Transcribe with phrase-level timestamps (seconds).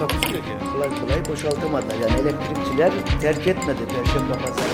[0.00, 0.72] Takusu yok yani.
[0.72, 1.86] Kolay kolay boşaltamadı.
[2.02, 4.68] Yani elektrikçiler terk etmedi Perşembe Pazarı.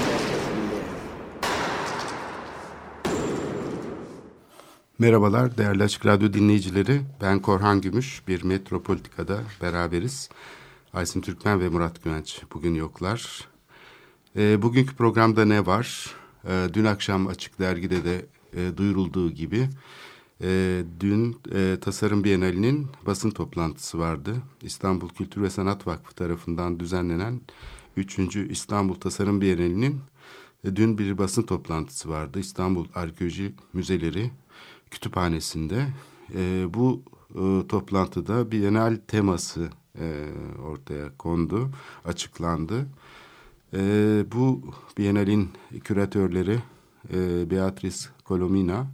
[4.98, 7.00] Merhabalar değerli Açık Radyo dinleyicileri.
[7.22, 8.22] Ben Korhan Gümüş.
[8.28, 10.28] Bir Metropolitika'da beraberiz.
[10.94, 13.48] Aysin Türkmen ve Murat Güvenç bugün yoklar.
[14.36, 16.14] E, bugünkü programda ne var?
[16.48, 19.68] E, dün akşam Açık Dergi'de de e, duyurulduğu gibi
[20.42, 24.36] e, dün e, Tasarım Bienali'nin basın toplantısı vardı.
[24.62, 27.40] İstanbul Kültür ve Sanat Vakfı tarafından düzenlenen
[27.96, 28.18] 3.
[28.36, 30.00] İstanbul Tasarım Bienali'nin
[30.64, 32.38] e, dün bir basın toplantısı vardı.
[32.38, 34.30] İstanbul Arkeoloji Müzeleri
[34.90, 35.86] Kütüphanesi'nde.
[36.34, 40.24] E, bu e, toplantıda Bienal teması e,
[40.62, 41.70] ortaya kondu,
[42.04, 42.86] açıklandı.
[43.74, 43.78] E,
[44.32, 44.62] bu
[44.98, 45.50] Bienal'in
[45.84, 46.58] küratörleri
[47.14, 48.86] e, Beatrice Colomina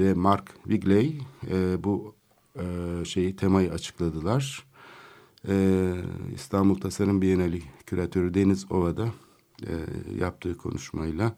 [0.00, 1.18] ve Mark Wigley
[1.50, 2.14] e, bu
[2.56, 2.64] e,
[3.04, 4.64] şeyi temayı açıkladılar.
[5.48, 5.94] E,
[6.34, 9.08] İstanbul Tasarım Bienali küratörü Deniz Ova'da
[9.66, 9.72] e,
[10.20, 11.36] yaptığı konuşmayla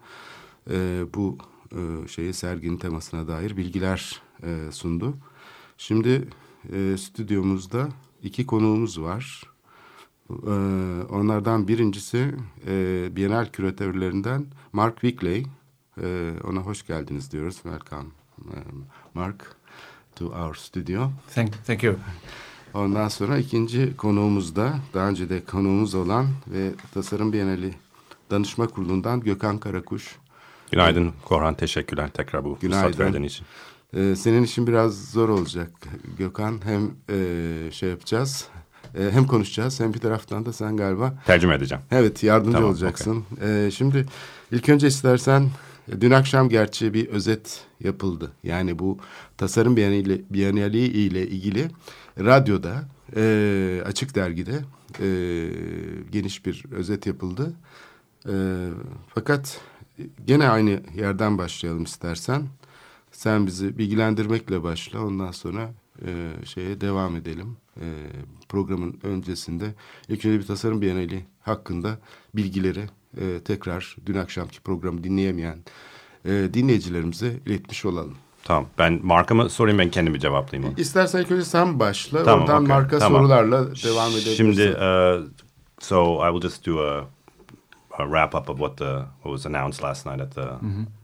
[0.70, 1.38] e, bu
[1.72, 5.14] e, şeyi serginin temasına dair bilgiler e, sundu.
[5.78, 6.28] Şimdi
[6.72, 7.88] e, stüdyomuzda
[8.22, 9.42] iki konuğumuz var.
[10.30, 10.54] E,
[11.10, 12.34] onlardan birincisi
[12.66, 15.46] e, Bienal küratörlerinden Mark Wigley.
[16.02, 17.54] E, ona hoş geldiniz diyoruz.
[17.54, 18.21] Welcome
[19.14, 19.56] Mark
[20.16, 21.10] to our studio.
[21.34, 21.96] Thank, thank you.
[22.74, 27.74] Ondan sonra ikinci konuğumuz da daha önce de konuğumuz olan ve Tasarım Bienali
[28.30, 30.16] Danışma Kurulu'ndan Gökhan Karakuş.
[30.70, 32.86] Günaydın Korhan, teşekkürler tekrar bu Günaydın.
[32.86, 33.46] fırsat verdiğin için.
[33.96, 35.70] Ee, senin için biraz zor olacak
[36.18, 36.60] Gökhan.
[36.64, 38.48] Hem e, şey yapacağız,
[38.98, 41.14] e, hem konuşacağız hem bir taraftan da sen galiba...
[41.26, 41.84] Tercüme edeceğim.
[41.90, 43.24] Evet, yardımcı Tamam, olacaksın.
[43.42, 44.06] Ee, şimdi
[44.52, 45.50] ilk önce istersen
[46.00, 48.32] dün akşam gerçi bir özet yapıldı.
[48.42, 48.98] Yani bu
[49.36, 51.68] tasarım biyanali, biyanali ile ilgili
[52.18, 54.60] radyoda, e, açık dergide
[55.00, 55.08] e,
[56.12, 57.54] geniş bir özet yapıldı.
[58.28, 58.34] E,
[59.08, 59.60] fakat
[60.26, 62.48] gene aynı yerden başlayalım istersen.
[63.12, 65.04] Sen bizi bilgilendirmekle başla.
[65.04, 65.70] Ondan sonra
[66.06, 67.56] e, şeye devam edelim.
[67.80, 67.86] E,
[68.48, 69.74] programın öncesinde
[70.08, 71.98] ilk önce bir tasarım biyanali hakkında
[72.34, 72.86] bilgileri
[73.20, 75.58] e, tekrar dün akşamki programı dinleyemeyen
[76.24, 78.16] e, dinleyicilerimize iletmiş olalım.
[78.44, 80.72] Tamam, ben markamı sorayım ben kendimi cevaplayayım.
[80.72, 80.80] onu.
[80.80, 82.24] İstersen ilk önce sen başla.
[82.24, 83.20] Tamam, Oradan okey, marka tamam.
[83.20, 84.36] sorularla devam edebilirsin.
[84.36, 85.26] Şimdi, uh,
[85.80, 86.98] so I will just do a,
[87.98, 90.48] a wrap up of what the what was announced last night at the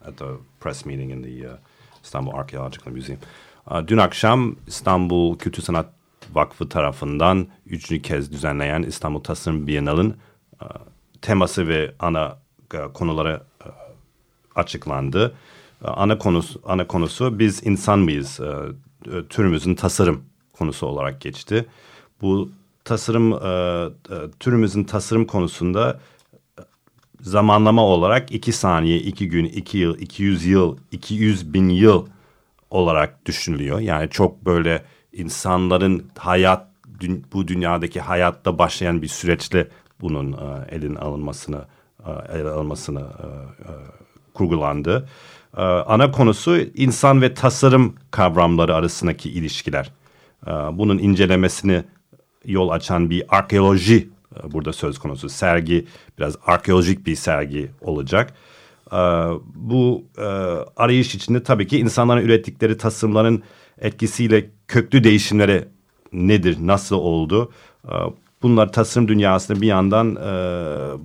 [0.09, 0.27] at the
[0.61, 1.57] press meeting in the uh,
[2.05, 3.19] Istanbul Archaeological Museum.
[3.71, 5.87] Uh, dün akşam İstanbul Kültür Sanat
[6.33, 10.17] Vakfı tarafından üçüncü kez düzenleyen İstanbul Tasarım Bienal'ın
[10.63, 10.67] uh,
[11.23, 12.39] teması ve ana
[12.75, 13.71] uh, konuları uh,
[14.55, 15.35] açıklandı.
[15.83, 18.41] Uh, Ana konusu ana konusu biz insan mıyız?
[18.41, 21.67] E, Türümüzün tasarım konusu olarak geçti.
[22.23, 22.51] Bu
[22.85, 23.33] tasarım
[24.41, 26.01] türümüzün tasarım konusunda
[27.21, 32.07] zamanlama olarak iki saniye, iki gün, iki yıl, 200 yıl, 200 bin yıl
[32.71, 33.81] olarak düşünülüyor.
[33.81, 36.67] Yani çok böyle insanların hayat
[37.33, 39.69] bu dünyadaki hayatta başlayan bir süreçle
[40.01, 41.65] bunun e, elin alınmasını
[42.07, 42.49] e, ele
[43.01, 43.73] e,
[44.35, 45.09] kurgulandı.
[45.57, 49.93] E, ana konusu insan ve tasarım kavramları arasındaki ilişkiler.
[50.73, 51.85] Bunun incelemesini
[52.45, 54.09] yol açan bir arkeoloji
[54.45, 55.29] burada söz konusu.
[55.29, 55.87] Sergi
[56.19, 58.35] biraz arkeolojik bir sergi olacak.
[59.55, 60.05] Bu
[60.77, 63.43] arayış içinde tabii ki insanların ürettikleri tasarımların
[63.81, 65.69] etkisiyle köklü değişimlere
[66.13, 67.53] nedir, nasıl oldu?
[68.43, 70.29] Bunlar tasarım dünyasında bir yandan e,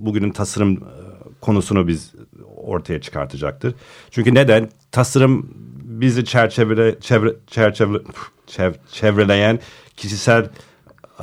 [0.06, 0.78] bugünün tasarım e,
[1.40, 2.12] konusunu biz
[2.56, 3.74] ortaya çıkartacaktır.
[4.10, 4.68] Çünkü neden?
[4.92, 5.50] Tasarım
[5.84, 7.98] bizi çerçevele, çevre, çerçeve,
[8.46, 9.58] çev- çevreleyen
[9.96, 10.48] kişisel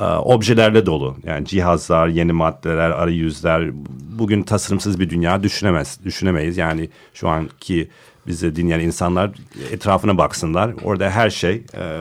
[0.00, 1.16] e, objelerle dolu.
[1.24, 3.70] Yani cihazlar, yeni maddeler, arayüzler.
[4.18, 6.56] Bugün tasarımsız bir dünya düşünemez, düşünemeyiz.
[6.56, 7.88] Yani şu anki
[8.26, 9.30] bizi dinleyen insanlar
[9.70, 10.74] etrafına baksınlar.
[10.84, 12.00] Orada her şey, e,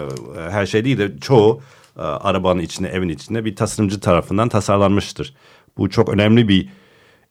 [0.50, 1.62] her şey değil de çoğu
[2.04, 5.36] arabanın içinde, evin içinde bir tasarımcı tarafından tasarlanmıştır.
[5.78, 6.70] Bu çok önemli bir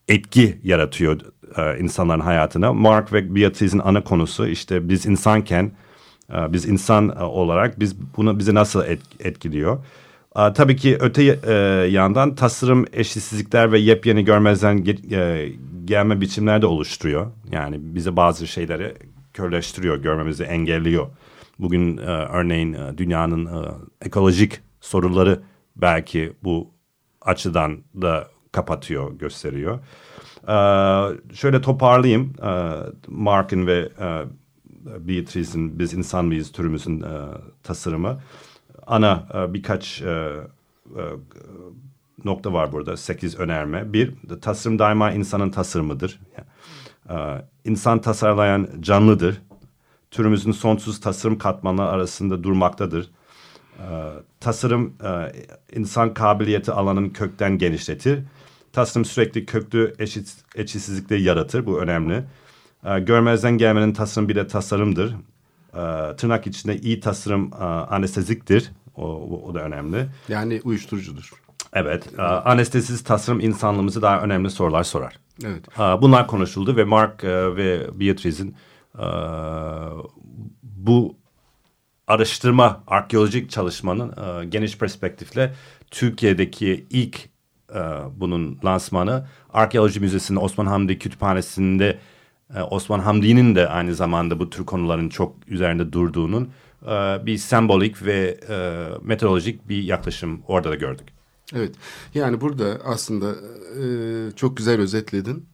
[0.08, 1.20] etki yaratıyor
[1.56, 2.72] e, insanların hayatına.
[2.72, 5.72] Mark ve Beatrice'in ana konusu işte biz insanken,
[6.32, 9.84] e, biz insan e, olarak biz bunu bizi nasıl et- etkiliyor?
[10.54, 11.52] Tabii ki öte e,
[11.90, 15.52] yandan tasarım eşitsizlikler ve yepyeni görmezden ge- e,
[15.84, 17.26] gelme biçimler de oluşturuyor.
[17.52, 18.94] Yani bize bazı şeyleri
[19.34, 21.06] körleştiriyor, görmemizi engelliyor.
[21.60, 23.68] Bugün e, örneğin e, dünyanın e,
[24.02, 25.40] ekolojik soruları
[25.76, 26.70] belki bu
[27.20, 29.78] açıdan da kapatıyor, gösteriyor.
[30.48, 32.32] Ee, şöyle toparlayayım.
[32.42, 32.72] Ee,
[33.08, 34.24] Mark'ın ve e,
[35.08, 37.28] Beatrice'in Biz İnsan Mıyız türümüzün e,
[37.62, 38.20] tasarımı.
[38.86, 40.10] Ana e, birkaç e,
[40.96, 41.02] e,
[42.24, 42.96] nokta var burada.
[42.96, 43.92] Sekiz önerme.
[43.92, 46.20] Bir, tasarım daima insanın tasarımıdır.
[47.10, 47.14] Ee,
[47.64, 49.42] insan tasarlayan canlıdır.
[50.10, 53.10] Türümüzün sonsuz tasarım katmanları arasında durmaktadır.
[53.78, 53.82] Ee,
[54.40, 55.32] tasarım e,
[55.76, 58.18] insan kabiliyeti alanını kökten genişletir.
[58.72, 61.66] Tasarım sürekli köklü eşit, eşitsizlikleri yaratır.
[61.66, 62.24] Bu önemli.
[62.84, 65.14] Ee, görmezden gelmenin tasarım bir de tasarımdır.
[65.74, 68.70] Ee, tırnak içinde iyi tasarım e, anesteziktir.
[68.96, 70.06] O, o, o da önemli.
[70.28, 71.30] Yani uyuşturucudur.
[71.72, 72.06] Evet.
[72.18, 75.18] e, anestezisiz tasarım insanlığımızı daha önemli sorular sorar.
[75.44, 75.64] Evet.
[75.78, 78.54] Bunlar konuşuldu ve Mark e, ve Beatrice'in
[78.98, 79.06] e,
[80.62, 81.16] bu
[82.06, 85.54] araştırma, arkeolojik çalışmanın e, geniş perspektifle
[85.90, 87.28] Türkiye'deki ilk
[87.74, 87.80] e,
[88.16, 91.98] bunun lansmanı Arkeoloji Müzesi'nin Osman Hamdi Kütüphanesi'nde
[92.56, 96.50] e, Osman Hamdi'nin de aynı zamanda bu tür konuların çok üzerinde durduğunun
[97.26, 101.08] bir sembolik ve e, bir yaklaşım orada da gördük.
[101.54, 101.74] Evet.
[102.14, 103.34] Yani burada aslında
[104.36, 105.46] çok güzel özetledin.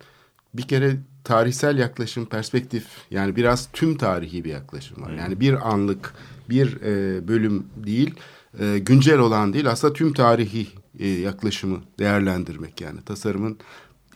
[0.54, 5.12] Bir kere tarihsel yaklaşım, perspektif yani biraz tüm tarihi bir yaklaşım var.
[5.12, 6.14] Yani bir anlık,
[6.48, 8.14] bir e, bölüm değil,
[8.60, 10.66] e, güncel olan değil aslında tüm tarihi
[10.98, 13.58] e, yaklaşımı değerlendirmek yani tasarımın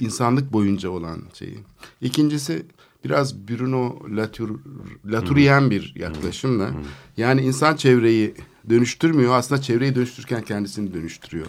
[0.01, 1.59] insanlık boyunca olan şeyi.
[2.01, 2.67] İkincisi
[3.05, 4.51] biraz Bruno Latour,
[5.07, 6.71] Latourien bir yaklaşımla
[7.17, 8.35] yani insan çevreyi
[8.71, 11.47] dönüştürmüyor aslında çevreyi dönüştürürken kendisini dönüştürüyor.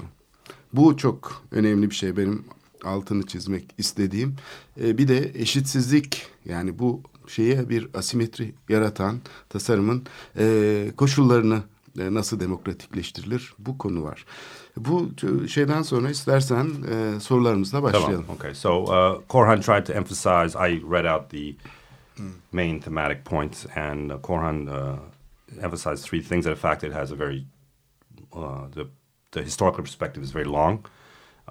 [0.74, 2.46] Bu çok önemli bir şey benim
[2.86, 4.36] altını çizmek istediğim.
[4.81, 9.19] Ee, bir de eşitsizlik yani bu şeye bir asimetri yaratan
[9.50, 10.06] tasarımın
[10.38, 11.63] e, koşullarını
[12.00, 14.25] e, nasıl demokratikleştirilir bu konu var.
[14.78, 15.10] Bu
[15.44, 18.25] e, şeyden sonra istersen e, sorularımızla başlayalım.
[18.25, 18.36] Tamam.
[18.36, 18.56] Okay.
[18.56, 20.60] So uh, Korhan tried to emphasize.
[20.60, 21.56] I read out the
[22.51, 25.00] main thematic points, and uh, Korhan uh,
[25.62, 26.45] emphasized three things.
[26.45, 27.45] That the fact that it has a very
[28.34, 28.88] uh, the
[29.31, 30.86] the historical perspective is very long,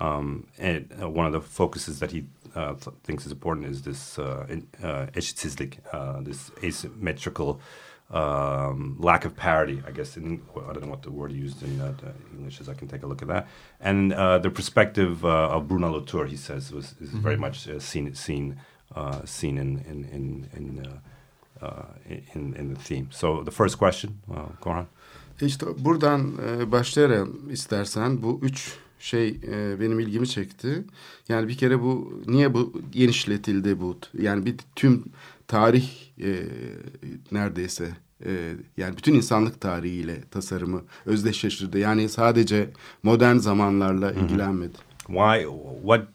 [0.00, 2.24] um, and uh, one of the focuses that he
[2.54, 4.46] uh, th- thinks is important is this uh,
[4.82, 5.06] uh,
[5.92, 7.60] uh, this asymmetrical
[8.10, 9.82] um, lack of parity.
[9.86, 11.92] I guess in I don't know what the word he used in uh,
[12.36, 12.68] English is.
[12.68, 13.46] I can take a look at that.
[13.80, 17.78] And uh, the perspective uh, of Bruno Latour, he says, was is very much uh,
[17.78, 18.56] seen seen
[18.96, 21.86] uh, seen in in in in, uh, uh,
[22.34, 23.08] in in the theme.
[23.10, 24.86] So the first question, uh, Korhan.
[25.40, 28.22] İşte buradan e, başlayalım istersen.
[28.22, 30.84] Bu üç şey e, benim ilgimi çekti.
[31.28, 33.98] Yani bir kere bu niye bu genişletildi bu?
[34.18, 35.04] Yani bir tüm
[35.48, 35.88] tarih
[36.22, 36.44] e,
[37.32, 41.78] neredeyse e, yani bütün insanlık tarihiyle tasarımı özdeşleştirdi.
[41.78, 42.70] Yani sadece
[43.02, 44.76] modern zamanlarla ilgilenmedi.
[45.06, 45.46] Why?
[45.82, 46.08] What?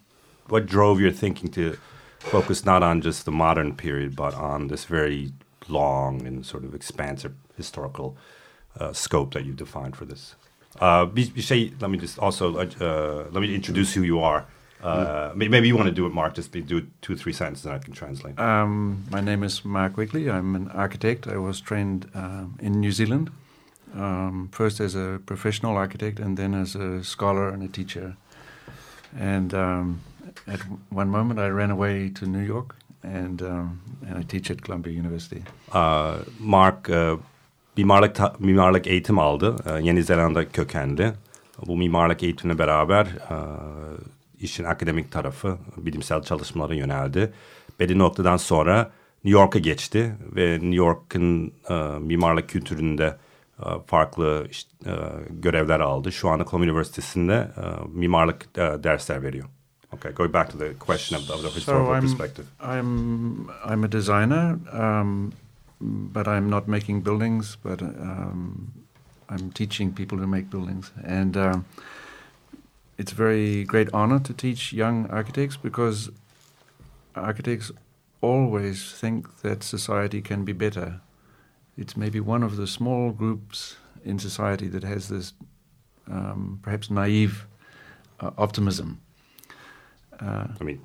[0.49, 1.61] What drove your thinking to
[2.19, 5.29] focus not on just the modern period, but on this very
[5.69, 8.11] long and sort of expansive historical
[8.79, 10.35] uh, scope that you defined for this?
[10.79, 14.45] Uh, let me just also uh, let me introduce who you are.
[14.83, 16.35] Uh, may- Maybe you want to do it, Mark.
[16.35, 18.37] Just be, do two, three sentences, and I can translate.
[18.39, 20.29] Um, my name is Mark Wigley.
[20.29, 21.27] I'm an architect.
[21.27, 23.31] I was trained um, in New Zealand,
[23.95, 28.15] um, first as a professional architect and then as a scholar and a teacher.
[29.17, 30.01] And um,
[30.45, 30.59] at
[30.91, 34.93] one moment, I ran away to New York and, um, and I teach at Columbia
[34.93, 35.43] University.
[35.71, 37.17] Uh, Mark uh,
[37.77, 39.55] mimarlık mimarlık eğitim aldı.
[39.65, 41.13] Uh, Yeni Zelanda kökenli.
[41.67, 43.97] Bu mimarlık eğitimle beraber uh,
[44.39, 47.33] işin akademik tarafı bilimsel çalışmalara yöneldi.
[47.79, 48.91] Belli noktadan sonra
[49.23, 53.17] New York'a geçti ve New York'ın uh, mimarlık kültüründe
[53.59, 54.47] uh, farklı
[54.85, 54.91] uh,
[55.29, 56.11] görevler aldı.
[56.11, 57.51] Şu anda Columbia Üniversitesi'nde
[57.93, 59.45] mimarlık dersler veriyor.
[59.91, 62.45] Okay, going back to the question of, of the historical so I'm, perspective.
[62.61, 65.31] I'm, I'm a designer, um,
[66.13, 68.71] but I'm not making buildings, but um,
[69.29, 70.91] I'm teaching people to make buildings.
[71.03, 71.65] And um,
[72.97, 76.09] it's a very great honor to teach young architects because
[77.15, 77.71] architects
[78.21, 81.01] always think that society can be better.
[81.77, 85.33] It's maybe one of the small groups in society that has this
[86.09, 87.45] um, perhaps naive
[88.19, 88.99] uh, optimism.
[90.21, 90.79] Uh, I mean,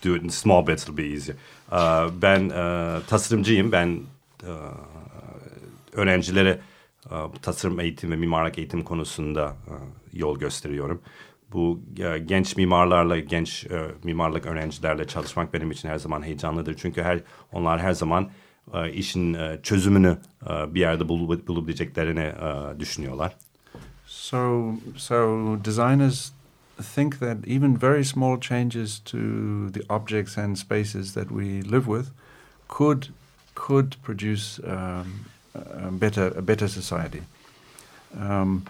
[0.00, 1.36] do it in small bits, it'll be easier.
[1.70, 3.72] Uh, ben uh, tasarımcıyım.
[3.72, 4.00] Ben
[5.92, 6.60] öğrencilere
[7.10, 9.74] uh, e, tasarım eğitim ve mimarlık eğitim konusunda e,
[10.18, 11.00] yol gösteriyorum.
[11.52, 13.66] Bu e, genç mimarlarla, genç
[14.04, 16.74] mimarlık öğrencilerle çalışmak benim için her zaman heyecanlıdır.
[16.74, 17.20] Çünkü her
[17.52, 18.30] onlar her zaman
[18.92, 20.18] işin çözümünü
[20.50, 22.32] bir yerde bul, bulabileceklerini
[22.80, 23.36] düşünüyorlar.
[24.06, 26.32] So, so designers
[26.94, 29.18] think that even very small changes to
[29.72, 32.12] the objects and spaces that we live with
[32.68, 33.08] could
[33.54, 37.22] could produce um, a better a better society.
[38.18, 38.64] Um,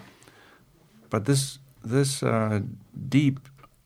[1.09, 2.61] but this this uh,
[3.09, 3.39] deep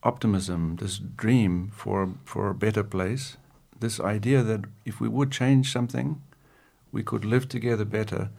[0.03, 3.37] optimism, this dream for for a better place,
[3.79, 6.21] this idea that if we would change something,
[6.91, 8.29] we could live together better.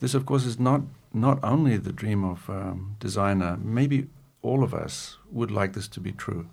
[0.00, 0.82] This, of course, is not
[1.12, 3.56] not only the dream of um, designer.
[3.62, 4.06] Maybe
[4.42, 6.46] all of us would like this to be true.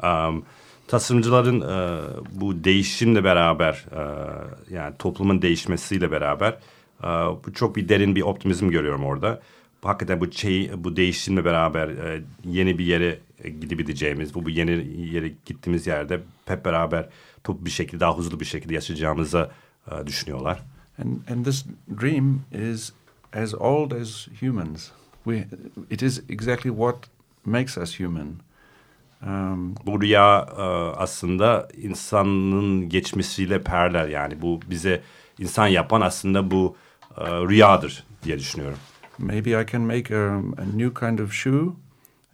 [0.00, 0.44] Um,
[0.90, 2.00] tasarımcıların e,
[2.32, 4.02] bu değişimle beraber e,
[4.74, 6.58] yani toplumun değişmesiyle beraber
[7.02, 7.06] e,
[7.46, 9.40] bu çok bir derin bir optimizm görüyorum orada.
[9.82, 14.70] Hakikaten bu şey bu değişimle beraber e, yeni bir yere gidebileceğimiz bu, bu yeni
[15.12, 17.08] yere gittiğimiz yerde hep beraber
[17.44, 19.50] toplu bir şekilde daha huzurlu bir şekilde yaşayacağımızı
[19.90, 20.62] e, düşünüyorlar.
[20.98, 21.66] And and this
[22.00, 22.40] dream
[22.72, 22.92] is
[23.32, 24.88] as old as humans.
[25.24, 25.48] We
[25.90, 26.96] it is exactly what
[27.44, 28.28] makes us human.
[29.86, 30.62] Bu rüya e,
[30.96, 35.02] aslında insanın geçmişiyle paralel yani bu bize
[35.38, 36.76] insan yapan aslında bu
[37.18, 38.78] e, rüyadır diye düşünüyorum.
[39.20, 41.76] maybe I can make a, a new kind of shoe.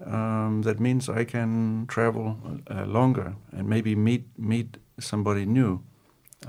[0.07, 2.37] Um, that means I can travel
[2.71, 4.67] uh, longer and maybe meet meet
[5.01, 5.81] somebody new,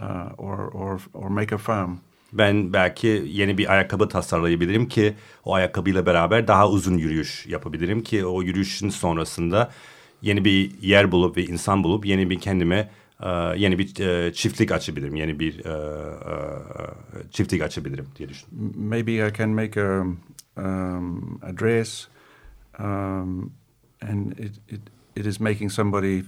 [0.01, 1.99] uh, or or or make a farm.
[2.33, 5.13] Ben belki yeni bir ayakkabı tasarlayabilirim ki
[5.45, 9.69] o ayakkabıyla beraber daha uzun yürüyüş yapabilirim ki o yürüyüşün sonrasında
[10.21, 12.89] yeni bir yer bulup ve insan bulup yeni bir kendime
[13.23, 15.15] e, yeni bir e, çiftlik açabilirim.
[15.15, 18.73] Yeni bir e, e, çiftlik açabilirim diye düşünüyorum.
[18.77, 20.01] M- Maybe I can make a
[20.57, 22.07] um, a dress,
[22.79, 23.51] um,
[24.01, 24.81] and it, it
[25.15, 26.23] it is making somebody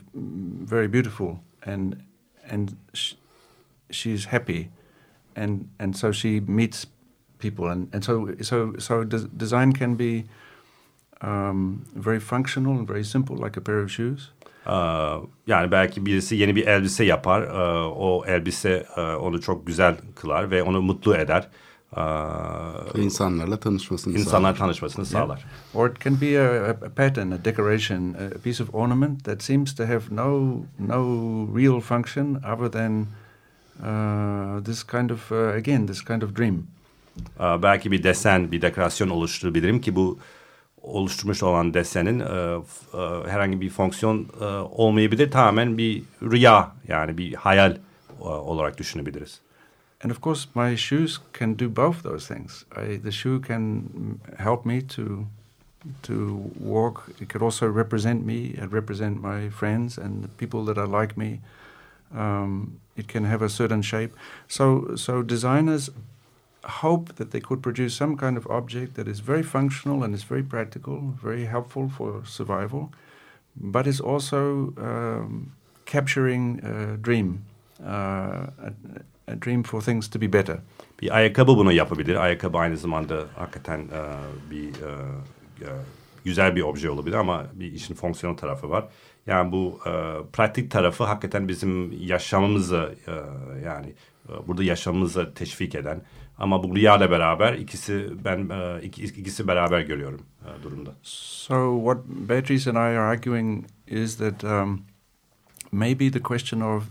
[0.71, 1.93] very beautiful, and
[2.51, 3.13] and sh-
[3.91, 4.69] she's happy,
[5.35, 6.85] and and so she meets
[7.39, 10.23] people, and, and so so so des- design can be
[11.23, 14.31] um, very functional and very simple, like a pair of shoes.
[14.67, 14.71] Ee,
[15.47, 17.41] Yani belki birisi yeni bir elbise yapar.
[17.41, 21.47] Ee, O elbise e, onu çok güzel kılar ve onu mutlu eder.
[22.95, 24.57] İnsanlarla tanışmasını İnsanlar sağlar.
[24.57, 25.45] tanışmasını sağlar.
[25.73, 29.75] Or it can be a, a pattern, a decoration, a piece of ornament that seems
[29.75, 31.01] to have no no
[31.57, 33.05] real function other than
[33.81, 36.67] uh, this kind of uh, again this kind of dream.
[37.39, 40.19] Belki bir desen, bir dekorasyon oluşturabilirim ki bu
[40.81, 45.31] oluşturmuş olan desenin e, e, herhangi bir fonksiyon e, olmayabilir.
[45.31, 47.71] Tamamen bir rüya yani bir hayal
[48.21, 49.39] e, olarak düşünebiliriz.
[50.03, 52.63] And of course, my shoes can do both those things.
[52.71, 53.83] I, the shoe can
[54.37, 55.25] help me to
[56.03, 57.09] to walk.
[57.21, 61.17] It could also represent me and represent my friends and the people that are like
[61.17, 61.41] me.
[62.15, 64.15] Um, it can have a certain shape.
[64.47, 65.89] So, so designers
[66.69, 70.23] hope that they could produce some kind of object that is very functional and is
[70.23, 72.89] very practical, very helpful for survival,
[73.55, 75.51] but is also um,
[75.85, 77.45] capturing a dream,
[77.83, 78.73] uh, a,
[79.27, 80.57] a dream for things to be better.
[81.01, 82.15] Bir ayakkabı bunu yapabilir.
[82.15, 84.01] Ayakkabı aynı zamanda hakikaten e,
[84.51, 85.71] bir e,
[86.25, 88.87] güzel bir obje olabilir ama bir işin fonksiyonel tarafı var.
[89.27, 89.79] Yani bu
[90.33, 92.95] pratik tarafı hakikaten bizim yaşamımızı
[93.65, 93.93] yani
[94.47, 96.01] burada yaşamımızı teşvik eden
[96.39, 100.91] ama bu rüyayla beraber ikisi ben e, iki- ikisi beraber görüyorum e, durumda.
[101.03, 104.81] So, what Beatrice and I are arguing is that um,
[105.71, 106.83] maybe the question of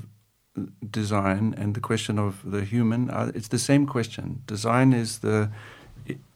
[0.95, 4.39] design and the question of the human, are, it's the same question.
[4.49, 5.49] Design is the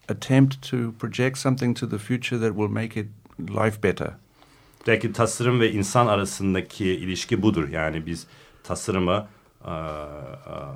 [0.09, 3.07] attempt to project something to the future that will make it
[3.38, 4.12] life better.
[4.87, 7.69] Belki tasarım ve insan arasındaki ilişki budur.
[7.69, 8.26] Yani biz
[8.64, 9.26] tasarımı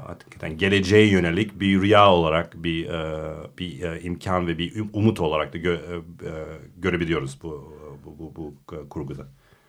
[0.07, 5.21] hakikaten geleceğe yönelik bir rüya olarak bir e, bir e, imkan ve bir um- umut
[5.21, 5.97] olarak da gö- e,
[6.29, 6.33] e,
[6.79, 7.73] görebiliyoruz bu
[8.05, 9.27] bu bu, bu e, kurguda.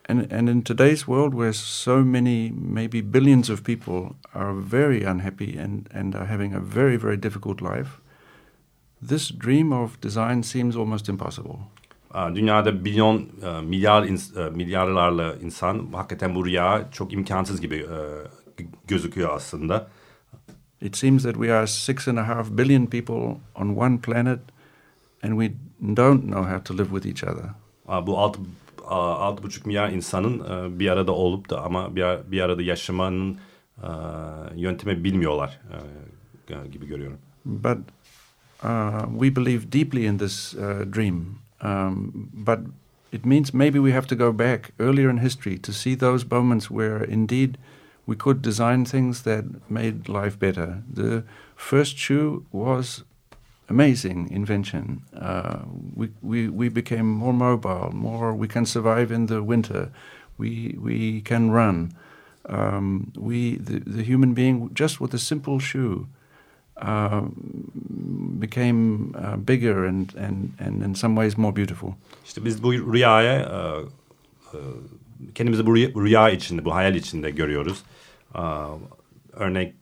[0.10, 5.60] And, and in today's world, where so many, maybe billions of people are very unhappy
[5.60, 7.90] and, and are having a very, very difficult life,
[9.08, 11.60] this dream of design seems almost impossible.
[12.36, 17.98] Dünyada milyon e, milyar e, milyarlarla insan hakikaten bu rüya çok imkansız gibi e,
[18.88, 19.88] gözüküyor aslında.
[20.82, 24.40] It seems that we are six and a half billion people on one planet,
[25.24, 25.54] and we
[25.96, 27.50] don't know how to live with each other.
[28.08, 28.40] Bu altı
[28.88, 30.40] aa, altı buçuk milyar insanın
[30.80, 33.38] bir arada olup da ama bir, bir arada yaşamanın
[34.56, 35.60] yöntemi bilmiyorlar
[36.72, 37.18] gibi görüyorum.
[37.46, 37.78] But
[38.64, 42.60] uh, we believe deeply in this uh, dream, um, but
[43.12, 46.68] it means maybe we have to go back earlier in history to see those moments
[46.68, 47.56] where indeed
[48.08, 50.82] we could design things that made life better.
[50.92, 51.24] The
[51.56, 53.04] first shoe was
[53.70, 55.02] amazing invention.
[55.14, 55.60] Uh,
[55.94, 59.92] we, we, we became more mobile, more we can survive in the winter.
[60.38, 61.92] We, we can run.
[62.48, 66.08] Um, we, the, the human being, just with a simple shoe,
[66.78, 67.22] uh,
[68.40, 71.96] became uh, bigger and, and, and in some ways more beautiful.
[72.26, 73.50] İşte biz bu rüyaya
[75.36, 77.84] kendimizi bu rüya, içinde, bu hayal içinde görüyoruz.
[79.34, 79.76] Örnek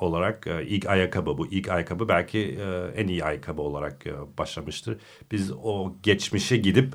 [0.00, 4.98] olarak e, ilk ayakkabı, bu ilk ayakkabı belki e, en iyi ayakkabı olarak e, başlamıştır.
[5.32, 6.94] Biz o geçmişe gidip,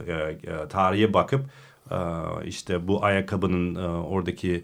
[0.70, 1.46] tarihe bakıp
[2.46, 4.64] işte bu ayakkabının oradaki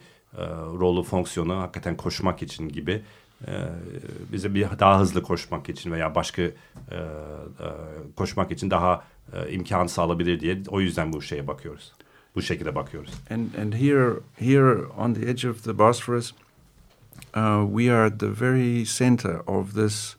[0.79, 3.01] rolü, fonksiyonu hakikaten koşmak için gibi
[4.31, 6.41] bize bir daha hızlı koşmak için veya başka
[8.15, 9.03] koşmak için daha
[9.49, 11.93] imkan sağlayabilir diye o yüzden bu şeye bakıyoruz.
[12.35, 13.13] Bu şekilde bakıyoruz.
[13.29, 16.33] And and here here on the edge of the Bosphorus,
[17.35, 20.15] uh, we are at the very center of this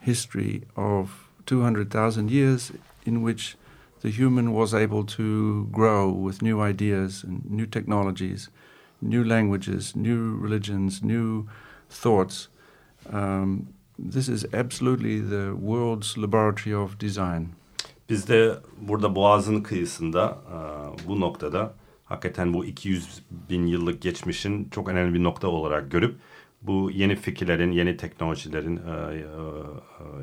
[0.00, 1.08] history of
[1.46, 2.70] 200,000 years
[3.06, 3.56] in which
[4.02, 8.48] the human was able to grow with new ideas and new technologies,
[9.00, 11.48] new languages, new religions, new
[11.90, 12.48] thoughts.
[13.10, 17.54] Um, this is absolutely the world's laboratory of design.
[18.08, 21.74] Biz de burada Boğaz'ın kıyısında e, bu noktada
[22.04, 26.16] hakikaten bu 200 bin yıllık geçmişin çok önemli bir nokta olarak görüp
[26.62, 29.24] bu yeni fikirlerin, yeni teknolojilerin, e, e,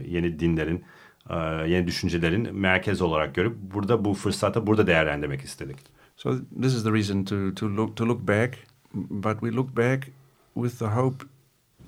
[0.07, 0.83] yeni dinlerin,
[1.67, 5.77] yeni düşüncelerin merkez olarak görüp burada bu fırsatı burada değerlendirmek istedik.
[6.17, 8.57] So this is the reason to to look to look back,
[8.93, 10.11] but we look back
[10.53, 11.25] with the hope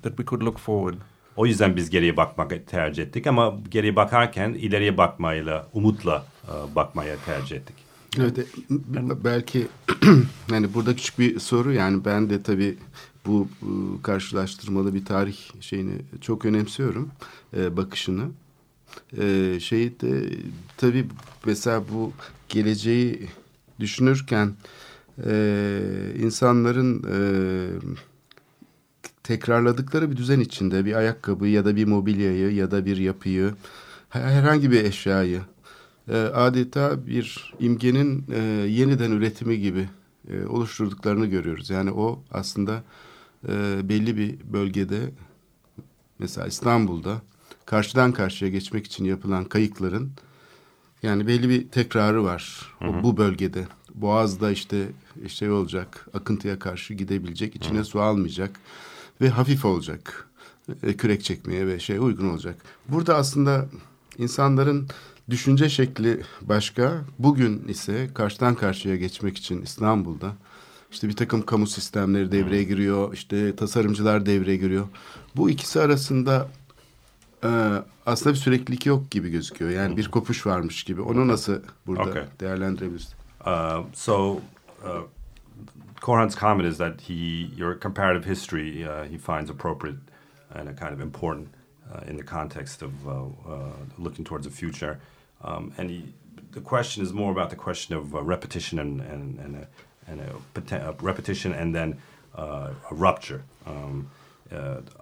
[0.02, 0.96] that we could look forward.
[1.38, 7.16] O yüzden biz geriye bakmak tercih ettik ama geriye bakarken ileriye bakmayla, umutla e, bakmaya
[7.26, 7.76] tercih ettik.
[8.18, 8.46] Evet,
[9.24, 9.66] belki
[10.52, 12.78] yani burada küçük bir soru yani ben de tabii
[13.26, 17.10] bu, bu karşılaştırmalı bir tarih şeyini çok önemsiyorum
[17.56, 18.24] e, bakışını.
[19.18, 20.36] E, şey de
[20.76, 21.06] tabii
[21.46, 22.12] mesela bu
[22.48, 23.28] geleceği
[23.80, 24.54] düşünürken
[25.26, 25.32] e,
[26.22, 27.18] insanların e,
[29.28, 33.54] tekrarladıkları bir düzen içinde bir ayakkabı ya da bir mobilyayı ya da bir yapıyı
[34.08, 35.40] herhangi bir eşyayı
[36.08, 38.38] e, adeta bir imgenin e,
[38.68, 39.88] yeniden üretimi gibi
[40.30, 41.70] e, oluşturduklarını görüyoruz.
[41.70, 42.82] Yani o aslında
[43.82, 44.98] belli bir bölgede
[46.18, 47.22] mesela İstanbul'da
[47.66, 50.10] karşıdan karşıya geçmek için yapılan kayıkların
[51.02, 52.88] yani belli bir tekrarı var hı hı.
[52.88, 53.66] O, bu bölgede.
[53.94, 54.88] Boğaz'da işte
[55.28, 57.84] şey olacak akıntıya karşı gidebilecek içine hı.
[57.84, 58.60] su almayacak
[59.20, 60.28] ve hafif olacak.
[60.82, 62.56] E, kürek çekmeye ve şey uygun olacak.
[62.88, 63.66] Burada aslında
[64.18, 64.88] insanların
[65.30, 67.04] düşünce şekli başka.
[67.18, 70.32] Bugün ise karşıdan karşıya geçmek için İstanbul'da
[70.92, 73.12] işte bir takım kamu sistemleri devreye giriyor.
[73.14, 74.86] işte tasarımcılar devreye giriyor.
[75.36, 76.48] Bu ikisi arasında
[77.44, 77.48] e,
[78.06, 79.70] aslında bir süreklilik yok gibi gözüküyor.
[79.70, 81.00] Yani bir kopuş varmış gibi.
[81.00, 82.24] Onu nasıl burada okay.
[82.40, 83.14] değerlendirebiliriz?
[83.46, 84.38] Uh, so uh,
[86.00, 89.96] Korhan's comment is that he, your comparative history, uh, he finds appropriate
[90.50, 91.48] and kind of important
[91.92, 95.00] uh, in the context of uh, uh looking towards the future.
[95.42, 96.14] Um, and he,
[96.52, 99.68] the question is more about the question of uh, repetition and and and a,
[100.06, 102.00] and a, a repetition and then
[102.34, 103.42] a rupture.
[103.66, 104.10] Um,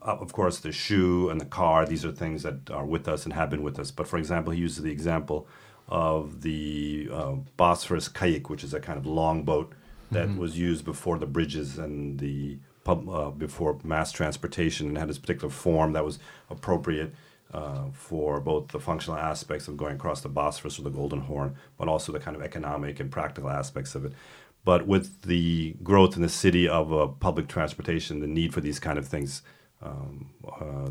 [0.03, 3.33] of course, the shoe and the car; these are things that are with us and
[3.35, 3.91] have been with us.
[3.91, 5.47] But for example, he uses the example
[5.89, 7.09] of the
[7.57, 9.73] Bosphorus kayak, which is a kind of long boat
[10.11, 10.39] that mm-hmm.
[10.39, 15.19] was used before the bridges and the pub, uh, before mass transportation and had this
[15.19, 17.15] particular form that was appropriate
[17.53, 21.57] uh, for both the functional aspects of going across the Bosphorus or the Golden Horn,
[21.79, 24.13] but also the kind of economic and practical aspects of it.
[24.65, 28.81] But with the growth in the city of uh, public transportation, the need for these
[28.81, 29.43] kind of things,
[29.81, 30.91] um, uh,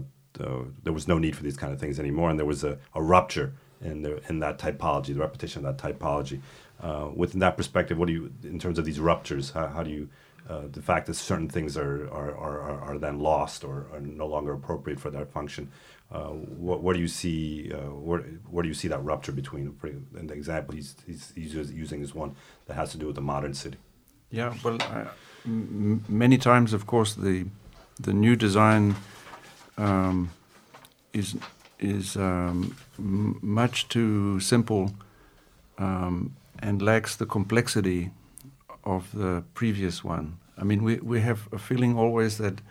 [0.83, 3.01] there was no need for these kind of things anymore, and there was a, a
[3.01, 6.41] rupture in, the, in that typology, the repetition of that typology
[6.85, 9.89] uh, within that perspective, what do you, in terms of these ruptures, how, how do
[9.89, 10.07] you,
[10.47, 14.27] uh, the fact that certain things are, are, are, are then lost or are no
[14.27, 15.71] longer appropriate for that function,
[16.11, 16.27] uh,
[16.65, 18.19] what, what do you see, uh, where,
[18.51, 19.75] where do you see that rupture between,
[20.15, 22.35] and the example he's, he's, he's using is one
[22.67, 23.77] that has to do with the modern city.
[24.29, 24.77] Yeah, well,
[25.45, 27.45] many times, of course, the,
[27.99, 28.95] the new design
[29.77, 30.29] um,
[31.13, 31.35] is,
[31.79, 34.93] is um, much too simple
[35.79, 38.11] um, and lacks the complexity
[38.83, 40.37] of the previous one.
[40.57, 42.61] I mean, we, we have a feeling always that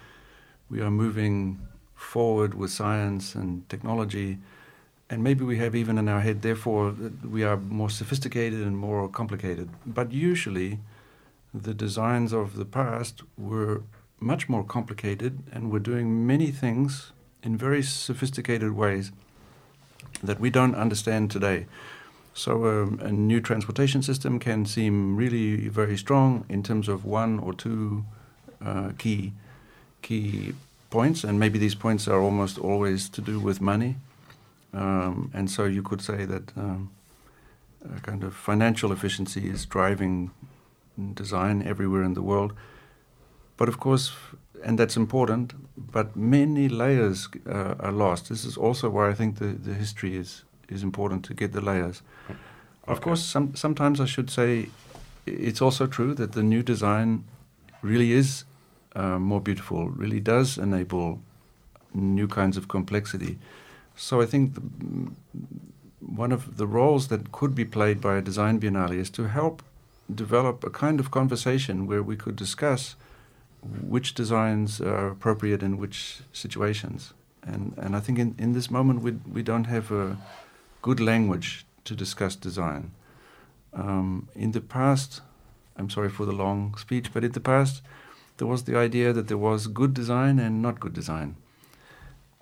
[0.70, 1.58] we are moving
[1.94, 4.38] forward with science and technology,
[5.10, 8.76] and maybe we have even in our head, therefore, that we are more sophisticated and
[8.78, 9.68] more complicated.
[9.86, 10.80] But usually,
[11.52, 13.82] the designs of the past were
[14.18, 19.12] much more complicated and were doing many things in very sophisticated ways
[20.22, 21.66] that we don't understand today.
[22.34, 27.38] So, um, a new transportation system can seem really very strong in terms of one
[27.38, 28.04] or two
[28.64, 29.32] uh, key
[30.02, 30.54] key
[30.90, 33.96] points, and maybe these points are almost always to do with money.
[34.72, 36.90] Um, and so you could say that um,
[37.96, 40.30] a kind of financial efficiency is driving
[41.14, 42.52] design everywhere in the world.
[43.56, 44.12] But of course,
[44.64, 48.28] and that's important, but many layers uh, are lost.
[48.28, 51.60] This is also why I think the, the history is, is important to get the
[51.60, 52.02] layers.
[52.86, 54.68] Of course, some, sometimes I should say
[55.26, 57.24] it's also true that the new design
[57.82, 58.44] really is
[58.94, 61.20] uh, more beautiful, really does enable
[61.94, 63.38] new kinds of complexity.
[63.96, 65.12] So I think the, mm,
[66.00, 69.62] one of the roles that could be played by a design biennale is to help
[70.14, 72.96] develop a kind of conversation where we could discuss
[73.62, 77.14] which designs are appropriate in which situations.
[77.42, 80.18] And, and I think in, in this moment we, we don't have a
[80.84, 82.90] good language to discuss design.
[83.72, 85.22] Um, in the past,
[85.78, 87.80] I'm sorry for the long speech, but in the past
[88.36, 91.36] there was the idea that there was good design and not good design.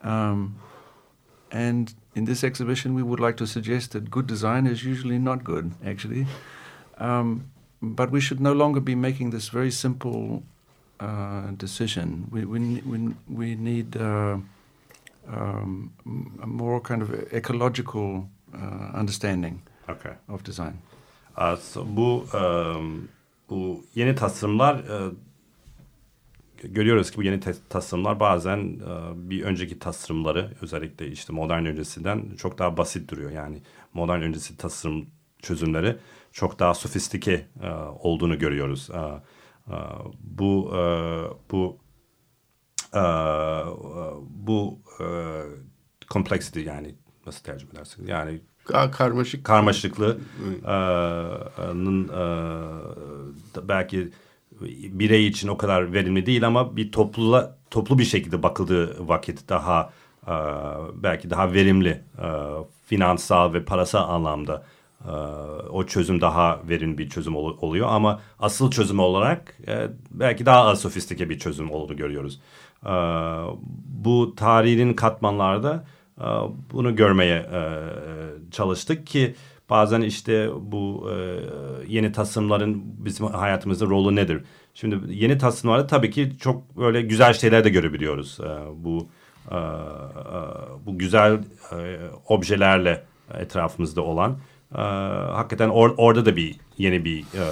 [0.03, 0.57] Um,
[1.53, 5.45] and in this exhibition, we would like to suggest that good design is usually not
[5.45, 6.27] good, actually.
[6.99, 7.51] Um,
[7.81, 10.43] but we should no longer be making this very simple
[10.99, 12.09] uh, decision.
[12.33, 12.59] We, we,
[12.91, 14.39] we, we need uh,
[15.29, 15.93] um,
[16.47, 19.59] more kind of ecological uh, understanding
[19.89, 20.13] Okay.
[20.29, 20.73] of design.
[21.37, 23.09] Uh, so bu um,
[23.51, 25.11] bu yeni tasarımlar e,
[26.69, 32.59] görüyoruz ki bu yeni tasarımlar bazen e, bir önceki tasarımları özellikle işte modern öncesinden çok
[32.59, 33.31] daha basit duruyor.
[33.31, 33.63] Yani
[33.95, 35.07] modern öncesi tasarım
[35.43, 35.97] çözümleri
[36.33, 38.91] çok daha sofistike e, olduğunu görüyoruz.
[38.91, 39.77] E, e,
[40.21, 40.81] bu e,
[41.51, 41.79] bu
[44.31, 45.05] bu e,
[46.11, 46.95] complexity yani
[47.27, 48.07] nasıl tercüme edersin?
[48.07, 49.45] Yani Ka- karmaşık.
[49.45, 52.13] karmaşıklığının e,
[53.55, 54.09] da belki
[54.93, 59.93] birey için o kadar verimli değil ama bir toplula toplu bir şekilde bakıldığı vakit daha
[60.27, 60.33] e,
[61.03, 62.27] belki daha verimli e,
[62.87, 64.63] finansal ve parasal anlamda e,
[65.71, 70.65] o çözüm daha verimli bir çözüm ol- oluyor ama asıl çözüm olarak e, belki daha
[70.67, 72.41] az sofistike bir çözüm olduğunu görüyoruz.
[72.87, 72.91] E,
[73.87, 75.85] bu tarihin katmanlarda
[76.19, 76.27] e,
[76.73, 77.61] bunu görmeye e,
[78.51, 79.35] çalıştık ki
[79.71, 81.11] bazen işte bu
[81.89, 84.43] yeni tasarımların bizim hayatımızda rolü nedir?
[84.75, 88.39] Şimdi yeni tasarımlarda tabii ki çok böyle güzel şeyler de görebiliyoruz.
[88.41, 89.09] E, bu
[90.87, 91.39] bu güzel
[92.29, 94.39] objelerle etrafımızda olan
[94.75, 94.81] e,
[95.33, 97.45] hakikaten or- orada da bir yeni bir e,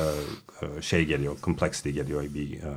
[0.79, 2.71] e, şey geliyor, complexity geliyor, bir e,